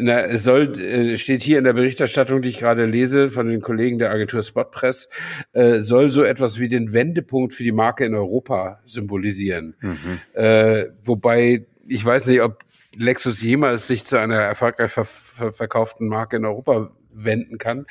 Na, 0.00 0.20
es 0.20 0.44
soll, 0.44 0.78
äh, 0.78 1.16
steht 1.16 1.42
hier 1.42 1.58
in 1.58 1.64
der 1.64 1.72
Berichterstattung, 1.72 2.40
die 2.40 2.50
ich 2.50 2.60
gerade 2.60 2.86
lese 2.86 3.30
von 3.30 3.48
den 3.48 3.60
Kollegen 3.60 3.98
der 3.98 4.12
Agentur 4.12 4.44
Spotpress, 4.44 5.08
äh, 5.52 5.80
soll 5.80 6.08
so 6.08 6.22
etwas 6.22 6.60
wie 6.60 6.68
den 6.68 6.92
Wendepunkt 6.92 7.52
für 7.52 7.64
die 7.64 7.72
Marke 7.72 8.04
in 8.04 8.14
Europa 8.14 8.80
symbolisieren. 8.86 9.74
Mhm. 9.80 10.20
Äh, 10.34 10.86
wobei, 11.02 11.66
ich 11.88 12.04
weiß 12.04 12.28
nicht, 12.28 12.42
ob 12.42 12.62
Lexus 12.98 13.40
jemals 13.42 13.86
sich 13.88 14.04
zu 14.04 14.18
einer 14.18 14.36
erfolgreich 14.40 14.90
ver 14.90 15.04
ver 15.04 15.52
verkauften 15.52 16.08
Marke 16.08 16.36
in 16.36 16.44
Europa 16.44 16.90
wenden 17.12 17.58
kann. 17.58 17.86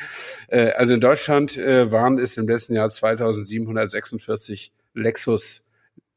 Äh, 0.49 0.71
also 0.71 0.93
in 0.93 1.01
Deutschland 1.01 1.57
äh, 1.57 1.91
waren 1.91 2.17
es 2.19 2.37
im 2.37 2.47
letzten 2.47 2.73
Jahr 2.73 2.89
2746 2.89 4.71
Lexus 4.93 5.63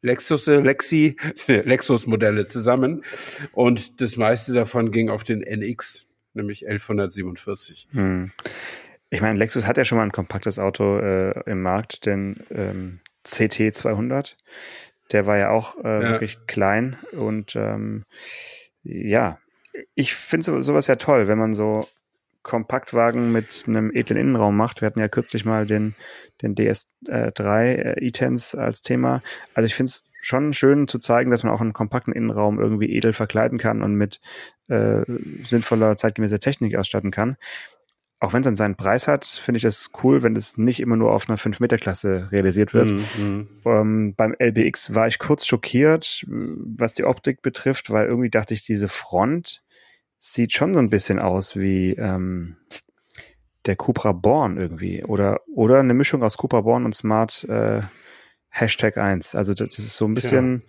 Lexus, 0.03 0.47
Lexi, 0.47 1.17
Lexus-Modelle 1.47 2.47
zusammen 2.47 3.05
und 3.53 4.01
das 4.01 4.17
meiste 4.17 4.55
davon 4.55 4.93
ging 4.93 5.11
auf 5.11 5.25
den 5.25 5.43
NX, 5.43 6.07
nämlich 6.33 6.67
1147. 6.67 7.89
Hm. 7.93 8.33
Ich 9.11 9.21
meine, 9.21 9.39
Lexus 9.39 9.67
hat 9.67 9.77
ja 9.77 9.85
schon 9.85 9.99
mal 9.99 10.05
ein 10.05 10.13
kompaktes 10.13 10.59
Auto 10.59 10.99
äh, 10.99 11.39
im 11.45 11.61
Markt, 11.61 12.07
den 12.07 12.43
ähm, 12.51 13.01
CT 13.25 13.75
200. 13.75 14.39
Der 15.13 15.27
war 15.27 15.37
ja 15.37 15.51
auch 15.51 15.77
äh, 15.85 16.03
Ja. 16.03 16.11
wirklich 16.13 16.39
klein 16.47 16.97
und 17.13 17.55
ähm, 17.57 18.05
ja, 18.83 19.39
ich 19.95 20.15
finde 20.15 20.45
so, 20.45 20.63
sowas 20.63 20.87
ja 20.87 20.97
toll, 20.97 21.29
wenn 21.29 21.39
man 21.39 21.55
so 21.55 21.87
Kompaktwagen 22.43 23.33
mit 23.33 23.65
einem 23.67 23.91
edlen 23.95 24.19
Innenraum 24.19 24.57
macht. 24.57 24.81
Wir 24.81 24.87
hatten 24.87 25.01
ja 25.01 25.09
kürzlich 25.09 25.45
mal 25.45 25.67
den, 25.67 25.95
den 26.43 26.55
DS3 26.55 27.65
äh, 27.65 28.07
E-Tens 28.07 28.55
als 28.55 28.81
Thema. 28.81 29.23
Also 29.55 29.67
ich 29.67 29.75
finde 29.75 29.91
es 29.91 30.05
schon 30.23 30.53
schön 30.53 30.89
zu 30.89 30.99
zeigen, 30.99 31.31
dass 31.31 31.43
man 31.43 31.53
auch 31.53 31.61
einen 31.61 31.73
kompakten 31.73 32.15
Innenraum 32.15 32.59
irgendwie 32.59 32.95
edel 32.95 33.13
verkleiden 33.13 33.59
kann 33.59 33.83
und 33.83 33.95
mit 33.95 34.21
äh, 34.69 35.03
sinnvoller, 35.43 35.97
zeitgemäßer 35.97 36.41
Technik 36.41 36.77
ausstatten 36.77 37.11
kann. 37.11 37.37
Auch 38.23 38.35
wenn 38.35 38.43
es 38.43 38.45
dann 38.45 38.57
seinen 38.57 38.77
Preis 38.77 39.09
hat, 39.09 39.25
finde 39.25 39.57
ich 39.57 39.63
das 39.63 39.93
cool, 40.05 40.23
wenn 40.23 40.37
es 40.37 40.59
nicht 40.59 40.81
immer 40.81 40.97
nur 40.97 41.13
auf 41.13 41.29
einer 41.29 41.39
5-Meter-Klasse 41.39 42.29
realisiert 42.31 42.75
wird. 42.75 42.91
Mhm. 42.91 43.49
Ähm, 43.65 44.15
beim 44.15 44.35
LBX 44.39 44.95
war 44.95 45.07
ich 45.07 45.19
kurz 45.19 45.47
schockiert, 45.47 46.27
was 46.29 46.93
die 46.93 47.05
Optik 47.05 47.41
betrifft, 47.41 47.91
weil 47.91 48.07
irgendwie 48.07 48.29
dachte 48.29 48.53
ich, 48.53 48.65
diese 48.65 48.89
Front 48.89 49.63
sieht 50.19 50.53
schon 50.53 50.75
so 50.75 50.81
ein 50.81 50.91
bisschen 50.91 51.19
aus 51.19 51.57
wie 51.57 51.93
ähm, 51.93 52.57
der 53.65 53.77
Cupra 53.77 54.13
Born 54.13 54.59
irgendwie. 54.59 55.03
Oder, 55.03 55.41
oder 55.55 55.81
eine 55.81 55.95
Mischung 55.95 56.23
aus 56.23 56.37
Cupra 56.37 56.61
Born 56.61 56.85
und 56.85 56.95
Smart 56.95 57.45
äh, 57.45 57.81
Hashtag 58.51 58.99
1. 58.99 59.35
Also 59.35 59.55
das 59.55 59.79
ist 59.79 59.97
so 59.97 60.07
ein 60.07 60.15
bisschen 60.15 60.63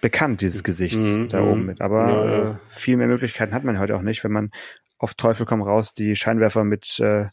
bekannt, 0.00 0.40
dieses 0.40 0.64
Gesicht 0.64 0.96
Mhm, 0.96 1.28
da 1.28 1.42
mhm. 1.42 1.48
oben 1.48 1.66
mit. 1.66 1.80
Aber 1.80 2.08
Ja, 2.08 2.24
ja. 2.24 2.50
Äh, 2.50 2.56
viel 2.66 2.96
mehr 2.96 3.06
Möglichkeiten 3.06 3.54
hat 3.54 3.62
man 3.62 3.78
heute 3.78 3.96
auch 3.96 4.02
nicht, 4.02 4.24
wenn 4.24 4.32
man 4.32 4.50
auf 5.00 5.14
Teufel 5.14 5.46
komm 5.46 5.62
raus 5.62 5.94
die 5.94 6.14
Scheinwerfer 6.14 6.62
mit 6.62 7.00
äh, 7.00 7.26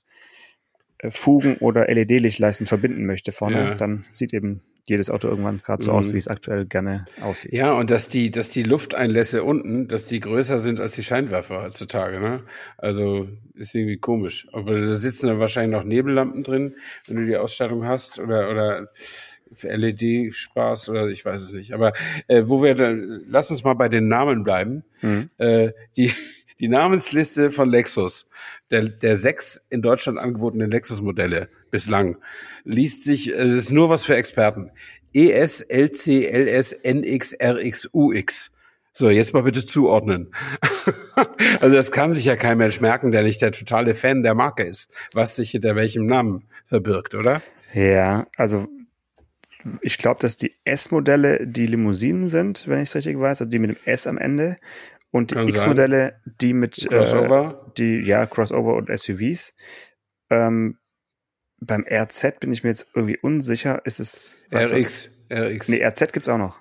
äh, 0.99 1.11
Fugen 1.11 1.57
oder 1.57 1.87
LED-Lichtleisten 1.87 2.65
verbinden 2.65 3.05
möchte 3.05 3.31
vorne, 3.31 3.57
Ja. 3.59 3.75
dann 3.75 4.05
sieht 4.09 4.33
eben 4.33 4.61
jedes 4.85 5.09
Auto 5.09 5.27
irgendwann 5.27 5.59
gerade 5.59 5.83
so 5.83 5.91
Mhm. 5.91 5.97
aus, 5.97 6.13
wie 6.13 6.17
es 6.17 6.29
aktuell 6.29 6.65
gerne 6.65 7.03
aussieht. 7.21 7.51
Ja, 7.51 7.73
und 7.73 7.91
dass 7.91 8.07
die, 8.07 8.31
dass 8.31 8.49
die 8.51 8.63
Lufteinlässe 8.63 9.43
unten, 9.43 9.89
dass 9.89 10.07
die 10.07 10.21
größer 10.21 10.59
sind 10.59 10.79
als 10.79 10.93
die 10.93 11.03
Scheinwerfer 11.03 11.61
heutzutage, 11.63 12.21
ne? 12.21 12.43
Also 12.77 13.27
ist 13.53 13.75
irgendwie 13.75 13.97
komisch. 13.97 14.47
Aber 14.53 14.79
da 14.79 14.93
sitzen 14.93 15.27
dann 15.27 15.39
wahrscheinlich 15.39 15.77
noch 15.77 15.83
Nebellampen 15.83 16.41
drin, 16.43 16.75
wenn 17.05 17.17
du 17.17 17.25
die 17.25 17.35
Ausstattung 17.35 17.85
hast 17.85 18.17
oder 18.19 18.49
oder 18.49 18.87
für 19.53 19.67
LED-Spaß 19.69 20.87
oder 20.89 21.07
ich 21.07 21.23
weiß 21.25 21.41
es 21.41 21.51
nicht. 21.53 21.73
Aber 21.73 21.91
äh, 22.27 22.43
wo 22.47 22.63
wir 22.63 22.73
dann, 22.75 23.23
lass 23.27 23.51
uns 23.51 23.63
mal 23.65 23.73
bei 23.75 23.89
den 23.89 24.07
Namen 24.07 24.43
bleiben. 24.45 24.83
Mhm. 25.01 25.27
Äh, 25.37 25.71
die, 25.97 26.11
die 26.59 26.67
Namensliste 26.67 27.51
von 27.51 27.69
Lexus, 27.69 28.29
der, 28.71 28.89
der 28.89 29.15
sechs 29.15 29.65
in 29.69 29.81
Deutschland 29.81 30.17
angebotenen 30.17 30.71
Lexus-Modelle 30.71 31.49
bislang, 31.71 32.17
liest 32.63 33.03
sich, 33.03 33.27
es 33.27 33.53
ist 33.53 33.71
nur 33.71 33.89
was 33.89 34.05
für 34.05 34.15
Experten. 34.15 34.71
ES, 35.13 35.61
LC, 35.61 36.27
LS, 36.31 36.73
NX, 36.83 37.35
RX, 37.41 37.89
UX. 37.93 38.51
So, 38.93 39.09
jetzt 39.09 39.33
mal 39.33 39.43
bitte 39.43 39.63
zuordnen. 39.63 40.33
also 41.59 41.75
das 41.75 41.91
kann 41.91 42.13
sich 42.13 42.25
ja 42.25 42.35
kein 42.35 42.57
Mensch 42.57 42.81
merken, 42.81 43.11
der 43.11 43.23
nicht 43.23 43.41
der 43.41 43.51
totale 43.51 43.93
Fan 43.93 44.23
der 44.23 44.33
Marke 44.33 44.63
ist, 44.63 44.91
was 45.13 45.35
sich 45.35 45.51
hinter 45.51 45.75
welchem 45.75 46.07
Namen 46.07 46.45
verbirgt, 46.67 47.13
oder? 47.13 47.41
Ja, 47.73 48.25
also 48.37 48.67
ich 49.81 49.97
glaube, 49.97 50.19
dass 50.19 50.37
die 50.37 50.53
S-Modelle 50.63 51.45
die 51.45 51.67
Limousinen 51.67 52.27
sind, 52.27 52.67
wenn 52.67 52.81
ich 52.81 52.89
es 52.89 52.95
richtig 52.95 53.19
weiß, 53.19 53.41
also 53.41 53.49
die 53.49 53.59
mit 53.59 53.71
dem 53.71 53.77
S 53.85 54.07
am 54.07 54.17
Ende. 54.17 54.57
Und 55.17 55.31
die. 55.31 55.49
X-Modelle, 55.49 56.19
die 56.41 56.53
mit 56.53 56.77
äh, 56.83 56.87
Crossover. 56.89 57.71
die, 57.77 58.01
ja, 58.01 58.25
Crossover 58.25 58.75
und 58.75 58.89
SUVs. 58.97 59.55
Ähm, 60.29 60.77
beim 61.59 61.85
RZ 61.89 62.39
bin 62.39 62.51
ich 62.51 62.63
mir 62.63 62.69
jetzt 62.69 62.91
irgendwie 62.93 63.17
unsicher. 63.17 63.81
Ist 63.85 63.99
es 63.99 64.43
RX, 64.53 65.09
RX. 65.31 65.69
Nee, 65.69 65.83
RZ 65.83 66.13
gibt's 66.13 66.29
auch 66.29 66.37
noch. 66.37 66.57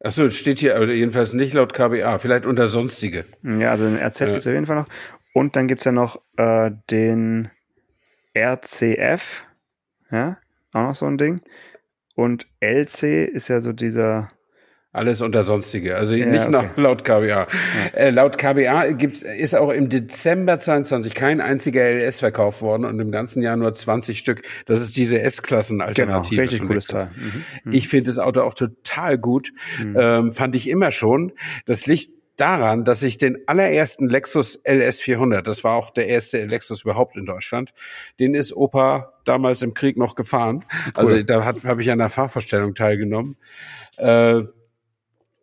Achso, 0.00 0.24
es 0.24 0.36
steht 0.38 0.60
hier 0.60 0.76
aber 0.76 0.86
jedenfalls 0.86 1.32
nicht 1.32 1.52
laut 1.54 1.74
KBA, 1.74 2.18
vielleicht 2.18 2.46
unter 2.46 2.66
sonstige. 2.68 3.24
Ja, 3.42 3.72
also 3.72 3.84
den 3.84 3.96
RZ 3.96 4.20
Ja. 4.20 4.26
gibt's 4.28 4.46
auf 4.46 4.52
jeden 4.52 4.66
Fall 4.66 4.76
noch. 4.76 4.88
Und 5.34 5.56
dann 5.56 5.66
gibt's 5.68 5.84
ja 5.84 5.92
noch 5.92 6.22
äh, 6.36 6.70
den 6.90 7.50
RCF. 8.36 9.44
Ja, 10.10 10.38
auch 10.72 10.82
noch 10.82 10.94
so 10.94 11.06
ein 11.06 11.18
Ding. 11.18 11.40
Und 12.14 12.46
LC 12.60 13.26
ist 13.28 13.48
ja 13.48 13.60
so 13.60 13.72
dieser 13.72 14.28
Alles 14.90 15.20
unter 15.20 15.42
sonstige, 15.42 15.96
also 15.96 16.14
Ja, 16.14 16.24
nicht 16.24 16.48
okay. 16.48 16.50
nach 16.50 16.76
laut 16.78 17.04
KBA. 17.04 17.46
Äh, 17.92 18.08
laut 18.08 18.38
KBA 18.38 18.92
gibt's, 18.92 19.22
ist 19.22 19.54
auch 19.54 19.70
im 19.70 19.90
Dezember 19.90 20.58
22 20.58 21.14
kein 21.14 21.42
einziger 21.42 21.82
LS 21.90 22.20
verkauft 22.20 22.62
worden 22.62 22.86
und 22.86 22.98
im 22.98 23.10
ganzen 23.10 23.42
Jahr 23.42 23.56
nur 23.56 23.74
20 23.74 24.18
Stück. 24.18 24.42
Das 24.64 24.80
ist 24.80 24.96
diese 24.96 25.20
S-Klassen-Alternative. 25.20 26.36
Genau, 26.36 26.42
richtig 26.42 26.66
cooles. 26.66 26.86
Teil. 26.86 27.08
Mhm. 27.14 27.44
Mhm. 27.64 27.72
Ich 27.72 27.88
finde 27.88 28.08
das 28.08 28.18
Auto 28.18 28.40
auch 28.40 28.54
total 28.54 29.18
gut. 29.18 29.52
Ähm, 29.78 30.32
fand 30.32 30.56
ich 30.56 30.70
immer 30.70 30.90
schon. 30.90 31.32
Das 31.66 31.84
liegt 31.84 32.10
daran, 32.38 32.84
dass 32.84 33.02
ich 33.02 33.18
den 33.18 33.36
allerersten 33.46 34.08
Lexus 34.08 34.64
LS400, 34.64 35.42
das 35.42 35.64
war 35.64 35.74
auch 35.74 35.90
der 35.90 36.06
erste 36.06 36.46
Lexus 36.46 36.82
überhaupt 36.84 37.16
in 37.16 37.26
Deutschland, 37.26 37.74
den 38.18 38.34
ist 38.34 38.56
Opa 38.56 39.12
damals 39.26 39.60
im 39.60 39.74
Krieg 39.74 39.98
noch 39.98 40.14
gefahren. 40.14 40.64
Also 40.94 41.22
da 41.22 41.44
habe 41.44 41.82
ich 41.82 41.90
an 41.90 41.98
der 41.98 42.08
Fahrvorstellung 42.08 42.74
teilgenommen. 42.74 43.36
Äh, 43.96 44.42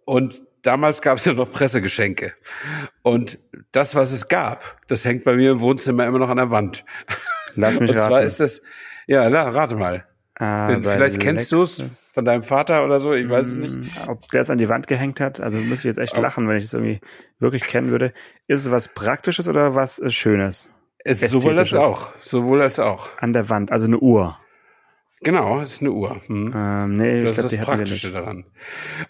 und 0.05 0.41
damals 0.61 1.01
gab 1.01 1.17
es 1.17 1.25
ja 1.25 1.33
noch 1.33 1.51
Pressegeschenke. 1.51 2.33
Und 3.03 3.37
das, 3.71 3.95
was 3.95 4.11
es 4.11 4.27
gab, 4.27 4.77
das 4.87 5.05
hängt 5.05 5.23
bei 5.23 5.35
mir 5.35 5.51
im 5.51 5.59
Wohnzimmer 5.59 6.05
immer 6.05 6.19
noch 6.19 6.29
an 6.29 6.37
der 6.37 6.49
Wand. 6.51 6.85
Lass 7.55 7.79
mich 7.79 7.91
Und 7.91 7.97
zwar 7.97 8.11
raten. 8.11 8.25
ist 8.25 8.39
das, 8.39 8.61
ja, 9.07 9.27
la, 9.27 9.49
rate 9.49 9.75
mal. 9.75 10.05
Ah, 10.37 10.67
Wenn- 10.67 10.81
bei 10.81 10.95
Vielleicht 10.95 11.19
kennst 11.21 11.51
du 11.53 11.61
es 11.61 12.11
von 12.13 12.25
deinem 12.25 12.43
Vater 12.43 12.83
oder 12.83 12.99
so, 12.99 13.13
ich 13.13 13.29
weiß 13.29 13.45
es 13.45 13.55
nicht. 13.57 13.75
Mm, 13.77 14.09
Ob 14.09 14.27
der 14.31 14.41
es 14.41 14.49
an 14.49 14.57
die 14.57 14.67
Wand 14.67 14.87
gehängt 14.87 15.21
hat, 15.21 15.39
also 15.39 15.57
müsste 15.57 15.87
ich 15.87 15.95
jetzt 15.95 15.97
echt 15.97 16.17
Oh. 16.17 16.21
lachen, 16.21 16.49
wenn 16.49 16.57
ich 16.57 16.65
es 16.65 16.73
irgendwie 16.73 16.99
wirklich 17.39 17.63
kennen 17.63 17.89
würde. 17.91 18.11
Ist 18.47 18.65
es 18.65 18.71
was 18.71 18.93
Praktisches 18.93 19.47
oder 19.47 19.75
was 19.75 19.97
äh, 19.99 20.09
Schönes? 20.09 20.69
Es 21.05 21.21
ist 21.23 21.31
sowohl 21.31 21.57
als 21.57 21.73
auch. 21.73 22.11
Sowohl 22.19 22.61
als 22.61 22.79
auch. 22.79 23.07
An 23.19 23.31
der 23.31 23.47
Wand, 23.49 23.71
also 23.71 23.85
eine 23.85 23.99
Uhr. 23.99 24.37
Genau, 25.25 25.59
es 25.59 25.73
ist 25.73 25.81
eine 25.81 25.91
Uhr. 25.91 26.21
Hm. 26.27 26.53
Ähm, 26.55 26.95
nee, 26.95 27.19
Das 27.19 27.35
glaube, 27.35 27.47
ist 27.47 27.53
das 27.57 27.65
Praktische 27.65 28.11
daran. 28.11 28.45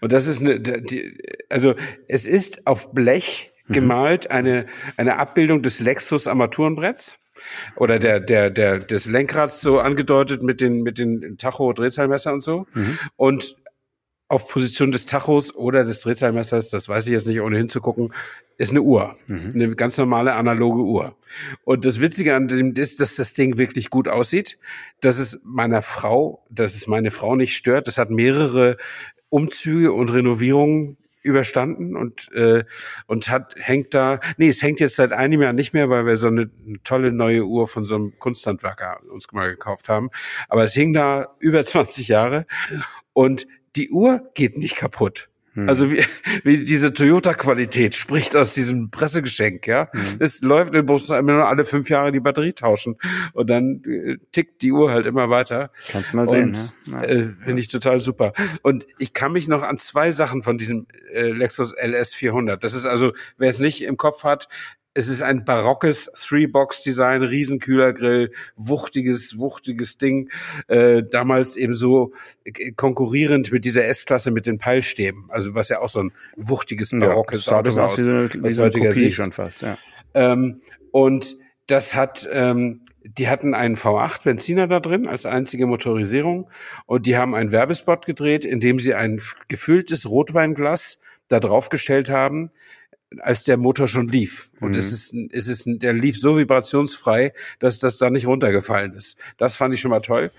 Und 0.01 0.11
das 0.11 0.27
ist 0.27 0.41
eine, 0.41 0.59
die, 0.59 1.17
also 1.49 1.75
es 2.07 2.25
ist 2.25 2.65
auf 2.65 2.91
Blech 2.91 3.51
Mhm. 3.67 3.73
gemalt 3.73 4.31
eine, 4.31 4.67
eine 4.97 5.17
Abbildung 5.17 5.63
des 5.63 5.79
Lexus 5.79 6.27
Armaturenbretts 6.27 7.17
oder 7.75 7.99
der, 7.99 8.19
der, 8.19 8.49
der, 8.49 8.79
des 8.79 9.07
Lenkrads 9.07 9.61
so 9.61 9.79
angedeutet 9.79 10.43
mit 10.43 10.61
den, 10.61 10.83
mit 10.83 10.99
den 10.99 11.37
Tacho-Drehzahlmesser 11.37 12.31
und 12.33 12.41
so. 12.41 12.67
Mhm. 12.73 12.99
Und 13.15 13.55
auf 14.27 14.47
Position 14.47 14.91
des 14.91 15.05
Tachos 15.05 15.53
oder 15.53 15.83
des 15.83 16.01
Drehzahlmessers, 16.01 16.69
das 16.69 16.89
weiß 16.89 17.05
ich 17.07 17.13
jetzt 17.13 17.27
nicht, 17.27 17.41
ohne 17.41 17.57
hinzugucken, 17.57 18.13
ist 18.57 18.71
eine 18.71 18.81
Uhr. 18.81 19.15
Mhm. 19.27 19.51
Eine 19.53 19.75
ganz 19.75 19.97
normale 19.97 20.33
analoge 20.33 20.81
Uhr. 20.81 21.15
Und 21.63 21.85
das 21.85 21.99
Witzige 21.99 22.35
an 22.35 22.47
dem 22.47 22.73
ist, 22.73 22.99
dass 22.99 23.15
das 23.15 23.33
Ding 23.33 23.57
wirklich 23.57 23.89
gut 23.89 24.07
aussieht, 24.07 24.57
dass 25.01 25.19
es 25.19 25.41
meiner 25.43 25.81
Frau, 25.81 26.43
dass 26.49 26.73
es 26.73 26.87
meine 26.87 27.11
Frau 27.11 27.35
nicht 27.35 27.55
stört. 27.55 27.87
Das 27.87 27.97
hat 27.97 28.09
mehrere 28.09 28.77
Umzüge 29.29 29.93
und 29.93 30.09
Renovierungen 30.09 30.97
überstanden 31.21 31.95
und 31.95 32.31
äh, 32.33 32.65
und 33.07 33.29
hat 33.29 33.55
hängt 33.57 33.95
da 33.95 34.19
nee 34.37 34.47
es 34.47 34.61
hängt 34.61 34.79
jetzt 34.79 34.95
seit 34.95 35.11
einem 35.11 35.41
Jahr 35.41 35.53
nicht 35.53 35.73
mehr 35.73 35.89
weil 35.89 36.05
wir 36.05 36.17
so 36.17 36.27
eine, 36.27 36.51
eine 36.67 36.83
tolle 36.83 37.11
neue 37.11 37.43
Uhr 37.45 37.67
von 37.67 37.83
so 37.83 37.95
einem 37.95 38.19
Kunsthandwerker 38.19 38.99
uns 39.11 39.31
mal 39.31 39.49
gekauft 39.49 39.89
haben 39.89 40.11
aber 40.49 40.63
es 40.63 40.75
hing 40.75 40.93
da 40.93 41.35
über 41.39 41.65
20 41.65 42.09
Jahre 42.09 42.45
und 43.13 43.47
die 43.75 43.89
Uhr 43.89 44.29
geht 44.33 44.57
nicht 44.57 44.75
kaputt 44.75 45.29
Hm. 45.55 45.69
also 45.69 45.89
wie, 45.89 46.03
wie 46.43 46.65
diese 46.65 46.93
Toyota-Qualität 46.93 47.95
spricht 47.95 48.35
aus 48.35 48.53
diesem 48.53 48.91
Pressegeschenk, 48.91 49.67
ja. 49.67 49.89
Hm. 49.91 50.17
Es 50.19 50.41
läuft, 50.41 50.75
du 50.75 50.83
musst 50.83 51.09
immer 51.09 51.33
nur 51.33 51.47
alle 51.47 51.63
fünf 51.63 51.89
Jahre 51.89 52.11
die 52.11 52.19
Batterie 52.19 52.53
tauschen 52.53 52.97
und 53.33 53.49
dann 53.49 53.81
äh, 53.85 54.17
tickt 54.33 54.61
die 54.61 54.73
Uhr 54.73 54.91
halt 54.91 55.05
immer 55.05 55.29
weiter. 55.29 55.71
Kannst 55.91 56.11
du 56.11 56.17
mal 56.17 56.27
sehen. 56.27 56.55
Und, 56.85 56.87
ne? 56.87 56.97
Ja. 56.97 57.03
Äh, 57.03 57.29
Finde 57.45 57.61
ich 57.61 57.69
total 57.69 57.99
super. 57.99 58.33
Und 58.63 58.85
ich 58.99 59.13
kann 59.13 59.31
mich 59.31 59.47
noch 59.47 59.63
an 59.63 59.77
zwei 59.77 60.11
Sachen 60.11 60.43
von 60.43 60.57
diesem 60.57 60.87
äh, 61.13 61.29
Lexus 61.29 61.73
LS 61.73 62.13
400. 62.13 62.61
Das 62.61 62.73
ist 62.73 62.85
also, 62.85 63.13
wer 63.37 63.49
es 63.49 63.59
nicht 63.59 63.81
im 63.81 63.95
Kopf 63.95 64.25
hat, 64.25 64.49
es 64.95 65.09
ist 65.09 65.21
ein 65.21 65.43
barockes 65.43 66.09
Three-Box-Design, 66.15 67.21
Riesenkühlergrill, 67.21 68.31
wuchtiges, 68.55 69.37
wuchtiges 69.37 69.97
Ding. 69.97 70.29
Äh, 70.67 71.03
damals 71.03 71.57
eben 71.57 71.75
so 71.75 72.13
äh, 72.45 72.71
konkurrierend 72.71 73.51
mit 73.51 73.65
dieser 73.65 73.85
S-Klasse 73.85 74.31
mit 74.31 74.45
den 74.45 74.57
Peilstäben. 74.57 75.25
Also 75.29 75.53
was 75.53 75.67
ja 75.67 75.81
auch 75.81 75.89
so 75.89 75.99
ein 75.99 76.13
wuchtiges, 76.37 76.91
ja, 76.91 76.99
barockes 76.99 77.47
ein 77.49 77.55
Auto 77.55 77.75
war 77.75 77.91
aus 77.91 77.97
wie 77.97 78.09
aus 78.41 78.57
eine 78.57 78.67
heutiger 78.67 78.89
Kopie 78.89 78.99
Sicht. 78.99 79.17
schon 79.17 79.33
fast, 79.33 79.61
ja. 79.61 79.77
Ähm, 80.13 80.61
und 80.91 81.37
das 81.67 81.93
hat, 81.93 82.29
ähm, 82.31 82.81
die 83.03 83.27
hatten 83.27 83.53
einen 83.53 83.75
V8 83.75 84.23
Benziner 84.23 84.67
da 84.67 84.79
drin 84.79 85.07
als 85.07 85.25
einzige 85.25 85.65
Motorisierung 85.65 86.49
und 86.85 87.05
die 87.05 87.17
haben 87.17 87.35
einen 87.35 87.51
Werbespot 87.51 88.05
gedreht, 88.05 88.45
in 88.45 88.61
dem 88.61 88.79
sie 88.79 88.93
ein 88.93 89.21
gefülltes 89.49 90.09
Rotweinglas 90.09 91.01
da 91.27 91.39
draufgestellt 91.39 92.09
haben, 92.09 92.51
als 93.19 93.43
der 93.43 93.55
Motor 93.57 93.87
schon 93.87 94.07
lief. 94.07 94.51
Und 94.59 94.71
Mhm. 94.71 94.77
es 94.79 94.91
ist, 94.91 95.13
es 95.31 95.47
ist, 95.47 95.63
der 95.67 95.93
lief 95.93 96.19
so 96.19 96.37
vibrationsfrei, 96.37 97.33
dass 97.59 97.79
das 97.79 97.97
da 97.97 98.09
nicht 98.09 98.25
runtergefallen 98.27 98.93
ist. 98.93 99.19
Das 99.37 99.55
fand 99.55 99.73
ich 99.73 99.79
schon 99.79 99.91
mal 99.91 100.01
toll. 100.01 100.31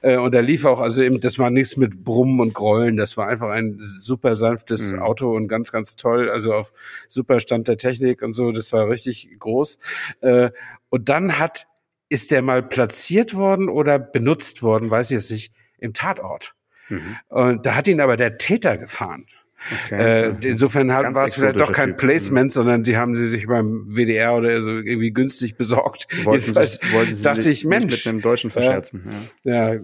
Äh, 0.00 0.16
Und 0.16 0.34
er 0.34 0.42
lief 0.42 0.64
auch, 0.64 0.80
also 0.80 1.02
eben, 1.02 1.20
das 1.20 1.38
war 1.38 1.50
nichts 1.50 1.76
mit 1.76 2.02
Brummen 2.02 2.40
und 2.40 2.54
Grollen. 2.54 2.96
Das 2.96 3.16
war 3.16 3.28
einfach 3.28 3.50
ein 3.50 3.78
super 3.80 4.34
sanftes 4.34 4.92
Mhm. 4.92 4.98
Auto 5.00 5.34
und 5.36 5.48
ganz, 5.48 5.70
ganz 5.70 5.96
toll. 5.96 6.30
Also 6.30 6.54
auf 6.54 6.72
super 7.08 7.40
Stand 7.40 7.68
der 7.68 7.76
Technik 7.76 8.22
und 8.22 8.32
so. 8.32 8.50
Das 8.52 8.72
war 8.72 8.88
richtig 8.88 9.30
groß. 9.38 9.78
Äh, 10.22 10.50
Und 10.88 11.08
dann 11.08 11.38
hat, 11.38 11.66
ist 12.08 12.30
der 12.30 12.42
mal 12.42 12.62
platziert 12.62 13.34
worden 13.34 13.68
oder 13.68 13.98
benutzt 13.98 14.62
worden, 14.62 14.90
weiß 14.90 15.10
ich 15.10 15.16
jetzt 15.16 15.30
nicht, 15.30 15.52
im 15.78 15.92
Tatort. 15.92 16.54
Mhm. 16.88 17.16
Und 17.28 17.66
da 17.66 17.74
hat 17.74 17.86
ihn 17.88 18.00
aber 18.00 18.16
der 18.16 18.38
Täter 18.38 18.76
gefahren. 18.78 19.26
Okay. 19.86 20.30
Äh, 20.30 20.34
insofern 20.48 20.88
war 20.88 21.24
es 21.24 21.34
vielleicht 21.34 21.60
doch 21.60 21.72
kein 21.72 21.90
Typ. 21.90 21.98
Placement, 21.98 22.52
sondern 22.52 22.84
sie 22.84 22.96
haben 22.96 23.14
sie 23.14 23.26
sich 23.28 23.46
beim 23.46 23.86
WDR 23.88 24.34
oder 24.34 24.60
so 24.62 24.70
irgendwie 24.70 25.12
günstig 25.12 25.56
besorgt. 25.56 26.06
Wollten 26.24 26.42
Jedenfalls 26.42 26.74
sich, 26.74 26.92
wollten 26.92 27.14
sie 27.14 27.22
dachte 27.22 27.40
nicht, 27.48 27.60
ich, 27.60 27.64
Mensch, 27.64 27.84
nicht 27.92 28.06
mit 28.06 28.12
einem 28.12 28.22
Deutschen 28.22 28.50
verscherzen. 28.50 29.04
Ja. 29.44 29.74
ja, 29.74 29.80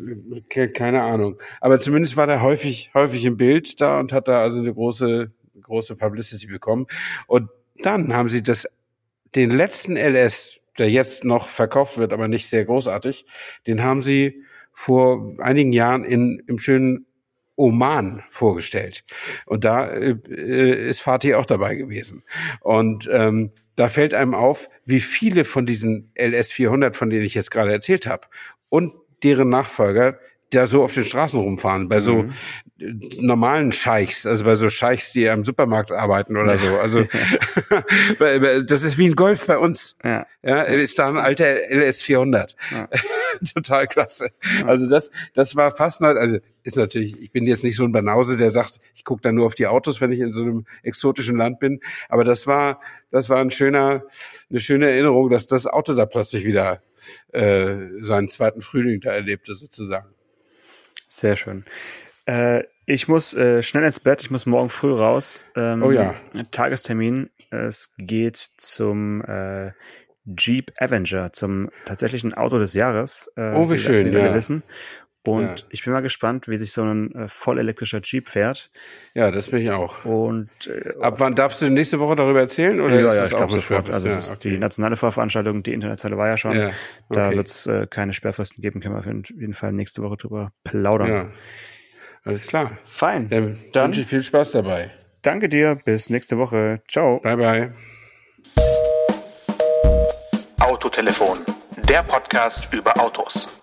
ke- 0.48 0.68
keine 0.70 1.02
Ahnung. 1.02 1.38
Aber 1.60 1.78
zumindest 1.80 2.16
war 2.16 2.26
der 2.26 2.42
häufig, 2.42 2.90
häufig 2.94 3.24
im 3.24 3.36
Bild 3.36 3.80
da 3.80 3.98
und 4.00 4.12
hat 4.12 4.28
da 4.28 4.42
also 4.42 4.60
eine 4.60 4.72
große, 4.74 5.30
große 5.62 5.96
Publicity 5.96 6.46
bekommen. 6.46 6.86
Und 7.26 7.48
dann 7.82 8.14
haben 8.14 8.28
sie 8.28 8.42
das, 8.42 8.66
den 9.34 9.50
letzten 9.50 9.96
LS, 9.96 10.60
der 10.78 10.90
jetzt 10.90 11.24
noch 11.24 11.48
verkauft 11.48 11.98
wird, 11.98 12.12
aber 12.12 12.28
nicht 12.28 12.48
sehr 12.48 12.64
großartig, 12.64 13.26
den 13.66 13.82
haben 13.82 14.00
sie 14.02 14.42
vor 14.72 15.34
einigen 15.38 15.72
Jahren 15.72 16.04
in, 16.04 16.42
im 16.46 16.58
schönen 16.58 17.06
Oman 17.60 18.22
vorgestellt. 18.30 19.04
Und 19.44 19.64
da 19.64 19.86
äh, 19.88 20.16
äh, 20.28 20.88
ist 20.88 21.00
Fatih 21.00 21.34
auch 21.34 21.44
dabei 21.44 21.74
gewesen. 21.74 22.24
Und 22.60 23.08
ähm, 23.12 23.52
da 23.76 23.90
fällt 23.90 24.14
einem 24.14 24.34
auf, 24.34 24.70
wie 24.86 25.00
viele 25.00 25.44
von 25.44 25.66
diesen 25.66 26.10
LS 26.18 26.50
400, 26.52 26.96
von 26.96 27.10
denen 27.10 27.24
ich 27.24 27.34
jetzt 27.34 27.50
gerade 27.50 27.70
erzählt 27.70 28.06
habe, 28.06 28.28
und 28.70 28.94
deren 29.22 29.50
Nachfolger 29.50 30.18
da 30.50 30.66
so 30.66 30.82
auf 30.82 30.94
den 30.94 31.04
Straßen 31.04 31.40
rumfahren, 31.40 31.88
bei 31.88 32.00
so 32.00 32.24
Mhm. 32.24 32.32
äh, 32.80 32.92
normalen 33.20 33.70
Scheichs, 33.72 34.26
also 34.26 34.44
bei 34.44 34.56
so 34.56 34.68
Scheichs, 34.68 35.12
die 35.12 35.28
am 35.28 35.44
Supermarkt 35.44 35.92
arbeiten 35.92 36.36
oder 36.36 36.58
so. 36.58 36.78
Also 36.78 37.04
das 38.18 38.82
ist 38.82 38.98
wie 38.98 39.06
ein 39.08 39.14
Golf 39.14 39.46
bei 39.46 39.58
uns. 39.58 39.96
Ja. 40.04 40.26
Ja, 40.42 40.62
ist 40.62 40.98
da 40.98 41.08
ein 41.08 41.18
alter 41.18 41.70
LS 41.70 42.02
400. 42.02 42.56
Ja. 42.70 42.88
Total 43.54 43.86
klasse. 43.86 44.30
Also 44.66 44.88
das, 44.88 45.10
das 45.34 45.54
war 45.56 45.70
fast 45.70 46.00
neu. 46.00 46.14
Also 46.14 46.38
ist 46.62 46.76
natürlich, 46.76 47.20
ich 47.20 47.30
bin 47.30 47.46
jetzt 47.46 47.62
nicht 47.64 47.76
so 47.76 47.84
ein 47.84 47.92
Banause, 47.92 48.36
der 48.36 48.50
sagt, 48.50 48.80
ich 48.94 49.04
gucke 49.04 49.22
dann 49.22 49.34
nur 49.34 49.46
auf 49.46 49.54
die 49.54 49.66
Autos, 49.66 50.00
wenn 50.00 50.12
ich 50.12 50.20
in 50.20 50.32
so 50.32 50.42
einem 50.42 50.66
exotischen 50.82 51.36
Land 51.36 51.58
bin. 51.60 51.80
Aber 52.08 52.24
das 52.24 52.46
war, 52.46 52.80
das 53.10 53.28
war 53.28 53.38
ein 53.38 53.50
schöner, 53.50 54.04
eine 54.50 54.60
schöne 54.60 54.90
Erinnerung, 54.90 55.30
dass 55.30 55.46
das 55.46 55.66
Auto 55.66 55.94
da 55.94 56.06
plötzlich 56.06 56.44
wieder 56.44 56.82
äh, 57.32 57.76
seinen 58.00 58.28
zweiten 58.28 58.62
Frühling 58.62 59.00
da 59.00 59.10
erlebte, 59.12 59.54
sozusagen. 59.54 60.08
Sehr 61.06 61.36
schön. 61.36 61.64
Äh, 62.26 62.64
ich 62.86 63.08
muss 63.08 63.34
äh, 63.34 63.62
schnell 63.62 63.84
ins 63.84 64.00
Bett, 64.00 64.22
ich 64.22 64.30
muss 64.30 64.46
morgen 64.46 64.70
früh 64.70 64.92
raus. 64.92 65.46
Ähm, 65.56 65.82
Oh 65.82 65.90
ja. 65.90 66.14
Tagestermin. 66.50 67.30
Es 67.50 67.92
geht 67.98 68.36
zum 68.36 69.22
äh, 69.24 69.72
Jeep 70.24 70.72
Avenger, 70.78 71.32
zum 71.32 71.70
tatsächlichen 71.84 72.34
Auto 72.34 72.58
des 72.58 72.74
Jahres. 72.74 73.32
Äh, 73.36 73.52
Oh, 73.54 73.70
wie 73.70 73.78
schön, 73.78 74.12
ja. 74.12 74.34
wissen. 74.34 74.62
Und 75.22 75.42
Ja. 75.60 75.66
ich 75.70 75.84
bin 75.84 75.92
mal 75.92 76.00
gespannt, 76.00 76.48
wie 76.48 76.56
sich 76.56 76.72
so 76.72 76.82
ein 76.82 77.14
äh, 77.14 77.28
voll 77.28 77.58
elektrischer 77.58 78.00
Jeep 78.02 78.28
fährt. 78.30 78.70
Ja, 79.12 79.30
das 79.30 79.48
bin 79.50 79.60
ich 79.60 79.70
auch. 79.70 80.04
Und 80.06 80.48
äh, 80.66 80.94
Ab 81.00 81.16
wann 81.18 81.34
darfst 81.34 81.60
du 81.60 81.68
nächste 81.68 82.00
Woche 82.00 82.16
darüber 82.16 82.40
erzählen? 82.40 82.80
Oder 82.80 83.00
ja, 83.00 83.06
ist 83.06 83.12
ja, 83.14 83.18
das 83.20 83.30
ich 83.30 83.36
glaube 83.36 83.52
so 83.52 83.58
sofort. 83.60 83.86
Sperrfrist? 83.88 83.94
Also 83.94 84.08
ja, 84.08 84.18
es 84.18 84.24
ist 84.26 84.30
okay. 84.30 84.50
die 84.50 84.58
nationale 84.58 84.96
Vorveranstaltung, 84.96 85.62
die 85.62 85.74
internationale 85.74 86.16
war 86.18 86.28
ja 86.28 86.36
schon. 86.38 86.56
ja, 86.56 86.70
Da 87.10 87.26
okay. 87.28 87.36
wird 87.36 87.48
es 87.48 87.66
äh, 87.66 87.86
keine 87.88 88.14
Sperrfristen 88.14 88.62
geben, 88.62 88.80
können 88.80 88.94
wir 88.94 89.00
auf 89.00 89.06
jeden 89.06 89.52
Fall 89.54 89.72
nächste 89.72 90.02
Woche 90.02 90.16
drüber 90.16 90.52
plaudern. 90.64 91.08
ja. 91.10 91.30
Alles 92.24 92.46
klar. 92.46 92.78
Fein. 92.84 93.28
Dann, 93.28 93.58
Dann- 93.72 93.86
wünsche 93.88 94.00
ich 94.02 94.06
viel 94.06 94.22
Spaß 94.22 94.52
dabei. 94.52 94.90
Danke 95.22 95.48
dir, 95.50 95.78
bis 95.84 96.08
nächste 96.10 96.38
Woche. 96.38 96.80
Ciao. 96.88 97.20
Bye, 97.20 97.36
bye. 97.36 97.72
Autotelefon, 100.60 101.38
der 101.88 102.02
Podcast 102.02 102.72
über 102.72 102.98
Autos. 102.98 103.62